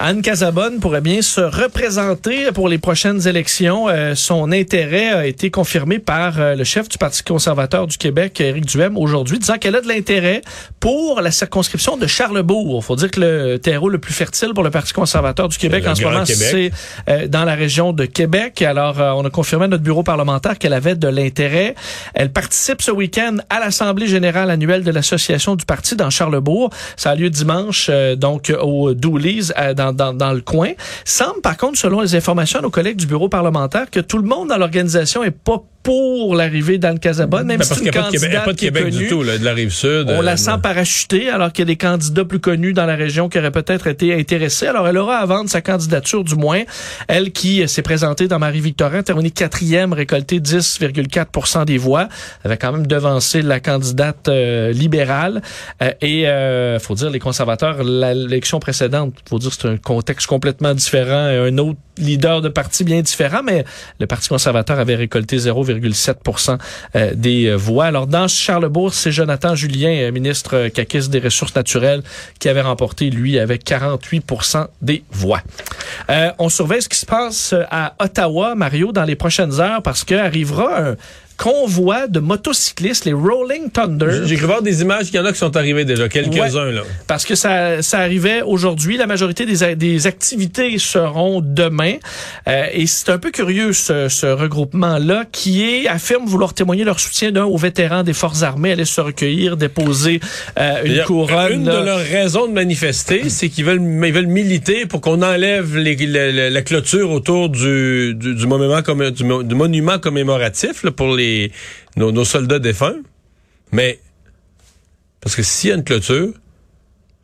Anne 0.06 0.20
Casabonne 0.20 0.80
pourrait 0.80 1.00
bien 1.00 1.22
se 1.22 1.40
représenter 1.40 2.52
pour 2.52 2.68
les 2.68 2.76
prochaines 2.76 3.26
élections. 3.26 3.88
Euh, 3.88 4.14
son 4.14 4.52
intérêt 4.52 5.08
a 5.08 5.26
été 5.26 5.50
confirmé 5.50 5.98
par 5.98 6.38
euh, 6.38 6.54
le 6.54 6.62
chef 6.62 6.90
du 6.90 6.98
Parti 6.98 7.22
conservateur 7.22 7.86
du 7.86 7.96
Québec, 7.96 8.38
Éric 8.38 8.66
Duhem, 8.66 8.98
aujourd'hui, 8.98 9.38
disant 9.38 9.56
qu'elle 9.56 9.76
a 9.76 9.80
de 9.80 9.88
l'intérêt 9.88 10.42
pour 10.78 11.22
la 11.22 11.30
circonscription 11.30 11.96
de 11.96 12.06
Charlebourg. 12.06 12.84
faut 12.84 12.96
dire 12.96 13.10
que 13.10 13.18
le 13.18 13.56
terreau 13.56 13.88
le 13.88 13.96
plus 13.96 14.12
fertile 14.12 14.50
pour 14.52 14.62
le 14.62 14.70
Parti 14.70 14.92
conservateur 14.92 15.48
du 15.48 15.56
Québec 15.56 15.86
en 15.86 15.94
ce 15.94 16.02
moment, 16.02 16.26
c'est 16.26 16.70
euh, 17.08 17.26
dans 17.26 17.46
la 17.46 17.54
région 17.54 17.94
de 17.94 18.04
Québec. 18.04 18.60
Alors, 18.60 18.96
on 18.98 19.24
a 19.24 19.30
confirmé 19.30 19.64
à 19.64 19.68
notre 19.68 19.84
bureau 19.84 20.02
parlementaire 20.02 20.58
qu'elle 20.58 20.74
avait 20.74 20.96
de 20.96 21.08
l'intérêt. 21.08 21.74
Elle 22.12 22.30
participe 22.30 22.82
ce 22.82 22.90
week-end 22.90 23.38
à 23.48 23.58
l'Assemblée 23.58 24.06
générale 24.06 24.50
annuelle 24.50 24.84
de 24.84 24.90
l'Association 24.90 25.56
du 25.56 25.64
Parti 25.64 25.96
dans 25.96 26.10
Charlebourg. 26.10 26.68
Ça 26.98 27.12
a 27.12 27.14
lieu 27.14 27.30
dimanche, 27.30 27.90
donc 28.18 28.52
au 28.60 28.92
Doolies, 28.92 29.50
euh, 29.58 29.72
dans, 29.72 29.93
dans, 29.94 30.12
dans 30.12 30.32
le 30.32 30.40
coin. 30.40 30.72
Semble, 31.04 31.40
par 31.40 31.56
contre, 31.56 31.78
selon 31.78 32.00
les 32.00 32.14
informations 32.14 32.58
de 32.60 32.64
nos 32.64 32.70
collègues 32.70 32.96
du 32.96 33.06
bureau 33.06 33.28
parlementaire, 33.28 33.90
que 33.90 34.00
tout 34.00 34.18
le 34.18 34.24
monde 34.24 34.48
dans 34.48 34.58
l'organisation 34.58 35.24
est 35.24 35.30
pas 35.30 35.62
pour 35.84 36.34
l'arrivée 36.34 36.78
d'Anne 36.78 36.98
Casabonne, 36.98 37.46
même 37.46 37.58
Ben, 37.58 37.64
si 37.64 37.74
c'est 37.74 37.84
une 37.84 37.90
pas 37.92 38.06
de 38.06 38.10
Québec, 38.10 38.20
candidate 38.20 38.44
pas 38.44 38.52
de 38.52 38.58
Québec 38.58 38.88
du 38.90 39.06
tout, 39.06 39.22
là, 39.22 39.38
de 39.38 39.44
la 39.44 39.54
rive 39.54 39.70
sud. 39.70 40.06
On 40.08 40.20
euh, 40.20 40.22
la 40.22 40.36
sent 40.36 40.58
parachuter 40.60 41.30
alors 41.30 41.52
qu'il 41.52 41.62
y 41.62 41.66
a 41.66 41.72
des 41.72 41.76
candidats 41.76 42.24
plus 42.24 42.40
connus 42.40 42.72
dans 42.72 42.86
la 42.86 42.96
région 42.96 43.28
qui 43.28 43.38
auraient 43.38 43.52
peut-être 43.52 43.86
été 43.86 44.12
intéressés. 44.12 44.66
Alors 44.66 44.88
elle 44.88 44.98
aura 44.98 45.18
à 45.18 45.26
vendre 45.26 45.48
sa 45.48 45.60
candidature 45.60 46.24
du 46.24 46.34
moins. 46.34 46.62
Elle 47.06 47.30
qui 47.30 47.62
euh, 47.62 47.68
s'est 47.68 47.82
présentée 47.82 48.26
dans 48.26 48.40
Marie-Victorin, 48.40 49.02
terminée 49.02 49.30
quatrième, 49.30 49.92
récolté 49.92 50.40
10,4% 50.40 51.66
des 51.66 51.78
voix, 51.78 52.08
avait 52.44 52.56
quand 52.56 52.72
même 52.72 52.86
devancé 52.86 53.42
la 53.42 53.60
candidate 53.60 54.28
euh, 54.28 54.72
libérale. 54.72 55.42
Euh, 55.82 55.92
et 56.00 56.28
euh, 56.28 56.78
faut 56.78 56.94
dire 56.94 57.10
les 57.10 57.18
conservateurs, 57.18 57.82
l'élection 57.84 58.60
précédente, 58.60 59.14
faut 59.28 59.38
dire 59.38 59.52
c'est 59.52 59.68
un 59.68 59.76
contexte 59.76 60.26
complètement 60.26 60.74
différent, 60.74 61.28
et 61.28 61.36
un 61.36 61.58
autre 61.58 61.78
leader 61.98 62.40
de 62.40 62.48
parti 62.48 62.84
bien 62.84 63.00
différent, 63.02 63.42
mais 63.42 63.64
le 64.00 64.06
Parti 64.06 64.28
conservateur 64.28 64.78
avait 64.78 64.94
récolté 64.94 65.36
0,7 65.36 66.58
euh, 66.96 67.12
des 67.14 67.46
euh, 67.46 67.54
voix. 67.54 67.86
Alors, 67.86 68.06
dans 68.06 68.28
Charlebourg, 68.28 68.92
c'est 68.92 69.12
Jonathan 69.12 69.54
Julien, 69.54 69.90
euh, 69.90 70.12
ministre 70.12 70.68
caquiste 70.68 71.10
des 71.10 71.20
Ressources 71.20 71.54
naturelles, 71.54 72.02
qui 72.38 72.48
avait 72.48 72.60
remporté, 72.60 73.10
lui, 73.10 73.38
avec 73.38 73.64
48% 73.64 74.66
des 74.82 75.04
voix. 75.10 75.42
Euh, 76.10 76.30
on 76.38 76.48
surveille 76.48 76.82
ce 76.82 76.88
qui 76.88 76.98
se 76.98 77.06
passe 77.06 77.54
à 77.70 77.94
Ottawa, 77.98 78.54
Mario, 78.54 78.92
dans 78.92 79.04
les 79.04 79.16
prochaines 79.16 79.60
heures, 79.60 79.82
parce 79.82 80.04
que 80.04 80.14
arrivera 80.14 80.80
un 80.80 80.96
convoi 81.36 82.06
de 82.06 82.20
motocyclistes, 82.20 83.04
les 83.04 83.12
Rolling 83.12 83.70
Thunder. 83.70 84.22
J'ai 84.24 84.36
cru 84.36 84.46
voir 84.46 84.62
des 84.62 84.82
images 84.82 85.06
qu'il 85.06 85.16
y 85.16 85.18
en 85.18 85.24
a 85.24 85.32
qui 85.32 85.38
sont 85.38 85.56
arrivés 85.56 85.84
déjà, 85.84 86.08
quelques-uns, 86.08 86.70
là. 86.70 86.82
Parce 87.06 87.24
que 87.24 87.34
ça, 87.34 87.82
ça 87.82 87.98
arrivait 87.98 88.42
aujourd'hui. 88.42 88.96
La 88.96 89.06
majorité 89.06 89.46
des, 89.46 89.74
des 89.76 90.06
activités 90.06 90.78
seront 90.78 91.40
demain. 91.44 91.94
Euh, 92.48 92.66
et 92.72 92.86
c'est 92.86 93.10
un 93.10 93.18
peu 93.18 93.30
curieux, 93.30 93.72
ce, 93.72 94.08
ce 94.08 94.26
regroupement-là, 94.26 95.24
qui 95.32 95.62
est, 95.64 95.88
affirme 95.88 96.26
vouloir 96.26 96.54
témoigner 96.54 96.84
leur 96.84 97.00
soutien 97.00 97.32
d'un 97.32 97.44
aux 97.44 97.56
vétérans 97.56 98.02
des 98.02 98.12
forces 98.12 98.42
armées, 98.42 98.72
aller 98.72 98.84
se 98.84 99.00
recueillir, 99.00 99.56
déposer 99.56 100.20
euh, 100.58 100.82
une 100.84 101.02
couronne. 101.04 101.52
Une 101.52 101.64
là. 101.66 101.80
de 101.80 101.84
leurs 101.84 101.98
raisons 101.98 102.46
de 102.46 102.52
manifester, 102.52 103.28
c'est 103.28 103.48
qu'ils 103.48 103.64
veulent, 103.64 103.82
ils 103.82 104.12
veulent 104.12 104.26
militer 104.26 104.86
pour 104.86 105.00
qu'on 105.00 105.22
enlève 105.22 105.76
les- 105.76 105.96
la, 106.06 106.30
la- 106.32 106.50
la 106.50 106.62
clôture 106.62 107.10
autour 107.10 107.48
du, 107.48 108.14
du, 108.14 108.34
du 108.34 108.46
monument, 108.46 108.80
commé- 108.82 109.10
du, 109.10 109.24
du 109.44 109.54
monument 109.54 109.98
commémoratif 109.98 110.82
là, 110.84 110.90
pour 110.90 111.14
les, 111.14 111.23
nos, 111.96 112.12
nos 112.12 112.24
soldats 112.24 112.58
défunts. 112.58 112.96
Mais, 113.72 113.98
parce 115.20 115.34
que 115.36 115.42
s'il 115.42 115.70
y 115.70 115.72
a 115.72 115.76
une 115.76 115.84
clôture, 115.84 116.32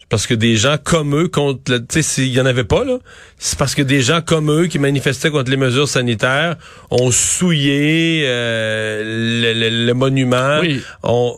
c'est 0.01 0.09
parce 0.09 0.27
que 0.27 0.35
des 0.35 0.57
gens 0.57 0.77
comme 0.83 1.15
eux 1.15 1.29
contre, 1.29 1.77
tu 1.79 1.85
sais, 1.91 2.03
s'il 2.03 2.29
y 2.29 2.41
en 2.41 2.47
avait 2.47 2.65
pas 2.65 2.85
là, 2.85 2.99
c'est 3.39 3.59
parce 3.59 3.75
que 3.75 3.83
des 3.83 4.03
gens 4.03 4.21
comme 4.23 4.51
eux 4.51 4.67
qui 4.67 4.79
manifestaient 4.79 5.31
contre 5.31 5.51
les 5.51 5.57
mesures 5.57 5.89
sanitaires 5.89 6.57
ont 6.91 7.11
souillé 7.13 8.23
euh, 8.27 9.03
le, 9.43 9.53
le- 9.71 9.87
le 9.87 9.95
monument, 9.95 10.59
Oui. 10.61 10.81
ont, 11.05 11.37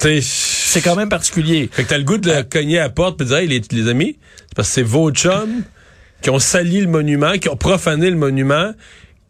C'est 0.00 0.80
quand 0.82 0.96
même 0.96 1.08
particulier. 1.08 1.68
fait 1.72 1.84
que 1.84 1.88
t'as 1.88 1.98
le 1.98 2.04
goût 2.04 2.18
de 2.18 2.30
le 2.30 2.42
cogner 2.42 2.78
à 2.78 2.82
la 2.84 2.90
porte 2.90 3.20
et 3.20 3.24
de 3.24 3.28
dire, 3.28 3.36
hey, 3.38 3.46
les, 3.48 3.62
les 3.70 3.88
amis, 3.88 4.16
c'est 4.48 4.54
parce 4.56 4.68
que 4.68 4.74
c'est 4.74 4.82
vos 4.82 5.10
chums 5.12 5.62
qui 6.22 6.30
ont 6.30 6.38
sali 6.40 6.80
le 6.80 6.88
monument, 6.88 7.32
qui 7.38 7.48
ont 7.48 7.56
profané 7.56 8.10
le 8.10 8.16
monument, 8.16 8.72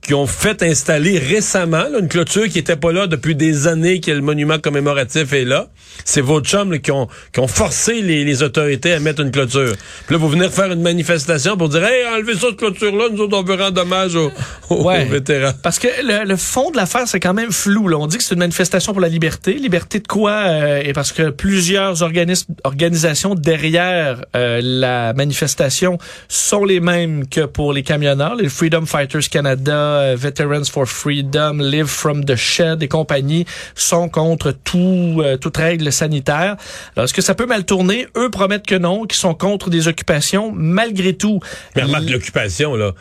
qui 0.03 0.15
ont 0.15 0.27
fait 0.27 0.63
installer 0.63 1.19
récemment 1.19 1.85
là, 1.91 1.99
une 2.01 2.09
clôture 2.09 2.49
qui 2.49 2.59
était 2.59 2.77
pas 2.77 2.93
là 2.93 3.07
depuis 3.07 3.35
des 3.35 3.67
années 3.67 4.01
que 4.01 4.11
le 4.11 4.21
monument 4.23 4.59
commémoratif 4.59 5.33
est 5.33 5.45
là. 5.45 5.69
C'est 6.05 6.21
vos 6.21 6.41
chums 6.41 6.73
là, 6.73 6.79
qui, 6.79 6.91
ont, 6.93 7.09
qui 7.33 7.41
ont 7.41 7.49
forcé 7.49 8.01
les, 8.01 8.25
les 8.25 8.43
autorités 8.43 8.93
à 8.95 9.01
mettre 9.01 9.21
une 9.21 9.31
clôture. 9.31 9.75
Puis 10.07 10.15
là, 10.15 10.17
vous 10.17 10.29
venez 10.29 10.49
faire 10.49 10.73
une 10.73 10.81
manifestation 10.81 11.57
pour 11.57 11.69
dire, 11.69 11.85
hey, 11.85 12.07
enlevez 12.15 12.35
ça, 12.35 12.47
cette 12.49 12.57
clôture-là, 12.57 13.07
nous 13.13 13.21
autres, 13.23 13.37
on 13.37 13.43
veut 13.43 13.57
rendre 13.63 13.83
hommage 13.83 14.15
aux, 14.15 14.31
aux 14.71 14.85
Ouais. 14.85 15.05
vétérans. 15.05 15.53
Parce 15.63 15.79
que 15.79 15.89
le, 16.03 16.25
le 16.27 16.37
fond 16.37 16.71
de 16.71 16.77
l'affaire, 16.77 17.07
c'est 17.07 17.21
quand 17.21 17.35
même 17.35 17.51
flou. 17.53 17.89
Là. 17.89 17.99
On 17.99 18.07
dit 18.07 18.17
que 18.17 18.23
c'est 18.23 18.35
une 18.35 18.41
manifestation 18.41 18.93
pour 18.93 19.03
la 19.03 19.09
liberté. 19.09 19.55
Liberté 19.55 19.99
de 19.99 20.07
quoi? 20.07 20.31
Euh, 20.33 20.81
et 20.85 20.93
parce 20.93 21.13
que 21.13 21.31
plusieurs 21.31 22.03
organismes, 22.03 22.55
organisations 22.65 23.35
derrière 23.35 24.25
euh, 24.37 24.61
la 24.63 25.13
manifestation 25.15 25.99
sont 26.29 26.65
les 26.65 26.81
mêmes 26.81 27.27
que 27.29 27.43
pour 27.43 27.73
les 27.73 27.83
camionneurs. 27.83 28.37
Les 28.37 28.49
Freedom 28.49 28.87
Fighters 28.87 29.29
Canada, 29.29 29.88
euh, 29.89 30.17
Veterans 30.17 30.65
for 30.65 30.87
Freedom, 30.87 31.59
Live 31.61 31.87
from 31.87 32.25
the 32.25 32.37
Shed 32.37 32.83
et 32.83 32.89
compagnie 32.89 33.45
sont 33.75 34.09
contre 34.09 34.53
tout, 34.53 35.21
euh, 35.21 35.37
toute 35.37 35.57
règle 35.57 35.91
sanitaire. 35.93 36.57
Alors, 36.95 37.05
est-ce 37.05 37.15
que 37.15 37.23
ça 37.23 37.35
peut 37.35 37.47
mal 37.47 37.65
tourner? 37.65 38.07
Eux 38.17 38.31
promettent 38.31 38.67
que 38.67 38.75
non, 38.75 39.07
qu'ils 39.07 39.19
sont 39.19 39.35
contre 39.35 39.71
des 39.71 39.89
occupations. 39.89 40.53
Malgré 40.53 41.15
tout, 41.15 41.41
Mais 41.77 41.83
remarque 41.83 42.11
l'occupation, 42.11 42.75
là. 42.75 42.93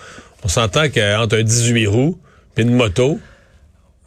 On 0.43 0.47
s'entend 0.47 0.89
qu'entre 0.89 1.37
un 1.37 1.43
18 1.43 1.87
roues 1.87 2.19
et 2.57 2.61
une 2.61 2.73
moto, 2.73 3.19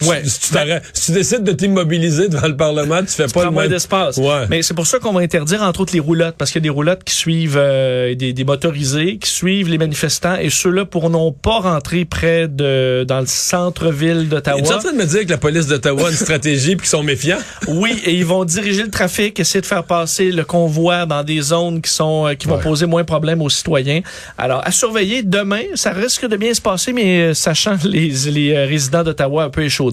Ouais. 0.02 0.22
Si 0.24 0.40
tu, 0.40 0.54
si 0.94 1.06
tu 1.06 1.12
décides 1.12 1.44
de 1.44 1.52
t'immobiliser 1.52 2.28
devant 2.28 2.48
le 2.48 2.56
Parlement, 2.56 3.00
tu 3.00 3.08
fais 3.08 3.24
pas 3.24 3.30
prend 3.32 3.44
le 3.44 3.50
moins 3.50 3.62
même... 3.64 3.72
d'espace. 3.72 4.16
Ouais. 4.16 4.46
Mais 4.48 4.62
c'est 4.62 4.74
pour 4.74 4.86
ça 4.86 4.98
qu'on 4.98 5.12
va 5.12 5.20
interdire 5.20 5.62
entre 5.62 5.80
autres 5.80 5.92
les 5.92 6.00
roulottes 6.00 6.36
parce 6.38 6.50
qu'il 6.50 6.60
y 6.60 6.62
a 6.62 6.68
des 6.68 6.68
roulottes 6.70 7.04
qui 7.04 7.14
suivent 7.14 7.56
euh, 7.58 8.14
des, 8.14 8.32
des 8.32 8.44
motorisés 8.44 9.18
qui 9.18 9.30
suivent 9.30 9.68
les 9.68 9.78
manifestants 9.78 10.36
et 10.36 10.50
ceux-là 10.50 10.84
pourront 10.84 11.32
pas 11.32 11.58
rentrer 11.60 12.04
près 12.04 12.48
de 12.48 13.04
dans 13.06 13.20
le 13.20 13.26
centre-ville 13.26 14.28
d'Ottawa. 14.28 14.60
en 14.60 14.78
train 14.78 14.92
de 14.92 14.96
me 14.96 15.04
dire 15.04 15.24
que 15.24 15.30
la 15.30 15.38
police 15.38 15.66
d'Ottawa 15.66 16.08
a 16.08 16.10
une 16.10 16.16
stratégie 16.16 16.76
puis 16.76 16.86
qu'ils 16.86 16.88
sont 16.98 17.02
méfiants? 17.02 17.38
Oui, 17.68 18.00
et 18.04 18.12
ils 18.14 18.24
vont 18.24 18.44
diriger 18.44 18.82
le 18.82 18.90
trafic, 18.90 19.38
essayer 19.38 19.60
de 19.60 19.66
faire 19.66 19.84
passer 19.84 20.30
le 20.32 20.44
convoi 20.44 21.04
dans 21.06 21.22
des 21.22 21.40
zones 21.40 21.82
qui 21.82 21.90
sont 21.90 22.26
euh, 22.26 22.34
qui 22.34 22.46
vont 22.46 22.56
Ouais. 22.56 22.62
poser 22.62 22.86
moins 22.86 23.02
de 23.02 23.06
problèmes 23.06 23.40
aux 23.42 23.48
citoyens. 23.48 24.00
Alors 24.36 24.60
à 24.64 24.70
surveiller 24.72 25.22
demain, 25.22 25.62
ça 25.74 25.92
risque 25.92 26.26
de 26.26 26.36
bien 26.36 26.52
se 26.52 26.60
passer, 26.60 26.92
mais 26.92 27.20
euh, 27.30 27.34
sachant 27.34 27.76
les, 27.84 28.08
les 28.30 28.54
euh, 28.54 28.66
résidents 28.66 29.02
d'Ottawa 29.04 29.44
un 29.44 29.50
peu 29.50 29.62
échaudés, 29.62 29.89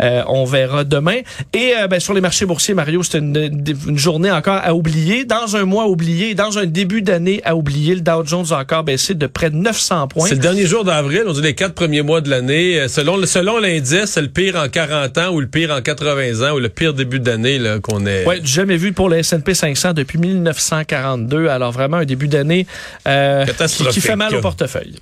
euh, 0.00 0.22
on 0.28 0.44
verra 0.44 0.84
demain. 0.84 1.20
Et 1.52 1.74
euh, 1.76 1.88
ben, 1.88 2.00
sur 2.00 2.14
les 2.14 2.20
marchés 2.20 2.46
boursiers, 2.46 2.74
Mario, 2.74 3.02
c'était 3.02 3.18
une, 3.18 3.64
une 3.88 3.98
journée 3.98 4.30
encore 4.30 4.60
à 4.62 4.74
oublier, 4.74 5.24
dans 5.24 5.56
un 5.56 5.64
mois 5.64 5.86
oublié, 5.86 6.34
dans 6.34 6.58
un 6.58 6.66
début 6.66 7.02
d'année 7.02 7.40
à 7.44 7.56
oublier. 7.56 7.94
Le 7.94 8.00
Dow 8.00 8.24
Jones 8.24 8.46
a 8.50 8.58
encore 8.58 8.84
baissé 8.84 9.14
de 9.14 9.26
près 9.26 9.50
de 9.50 9.56
900 9.56 10.08
points. 10.08 10.26
C'est 10.28 10.34
le 10.34 10.40
dernier 10.40 10.66
jour 10.66 10.84
d'avril, 10.84 11.24
on 11.26 11.32
dit 11.32 11.42
les 11.42 11.54
quatre 11.54 11.74
premiers 11.74 12.02
mois 12.02 12.20
de 12.20 12.30
l'année. 12.30 12.80
Euh, 12.80 12.88
Selon, 12.88 13.58
l'indice, 13.58 14.06
c'est 14.06 14.22
le 14.22 14.28
pire 14.28 14.56
en 14.56 14.68
40 14.68 15.18
ans 15.18 15.32
ou 15.32 15.40
le 15.40 15.46
pire 15.46 15.70
en 15.70 15.80
80 15.80 16.48
ans 16.48 16.54
ou 16.54 16.58
le 16.58 16.68
pire 16.68 16.94
début 16.94 17.20
d'année 17.20 17.58
là, 17.58 17.78
qu'on 17.80 18.06
ait. 18.06 18.24
Ouais, 18.26 18.40
jamais 18.44 18.76
vu 18.76 18.92
pour 18.92 19.08
le 19.08 19.18
S&P 19.18 19.54
500 19.54 19.94
depuis 19.94 20.18
1942. 20.18 21.48
Alors 21.48 21.72
vraiment 21.72 21.98
un 21.98 22.04
début 22.04 22.28
d'année 22.28 22.66
euh, 23.08 23.44
qui, 23.46 23.84
qui 23.86 24.00
fait 24.00 24.16
mal 24.16 24.34
au 24.34 24.40
portefeuille. 24.40 24.96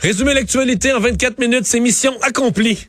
Résumer 0.00 0.34
l'actualité 0.34 0.92
en 0.92 1.00
24 1.00 1.38
minutes, 1.38 1.66
c'est 1.66 1.80
mission 1.80 2.14
accomplie. 2.22 2.88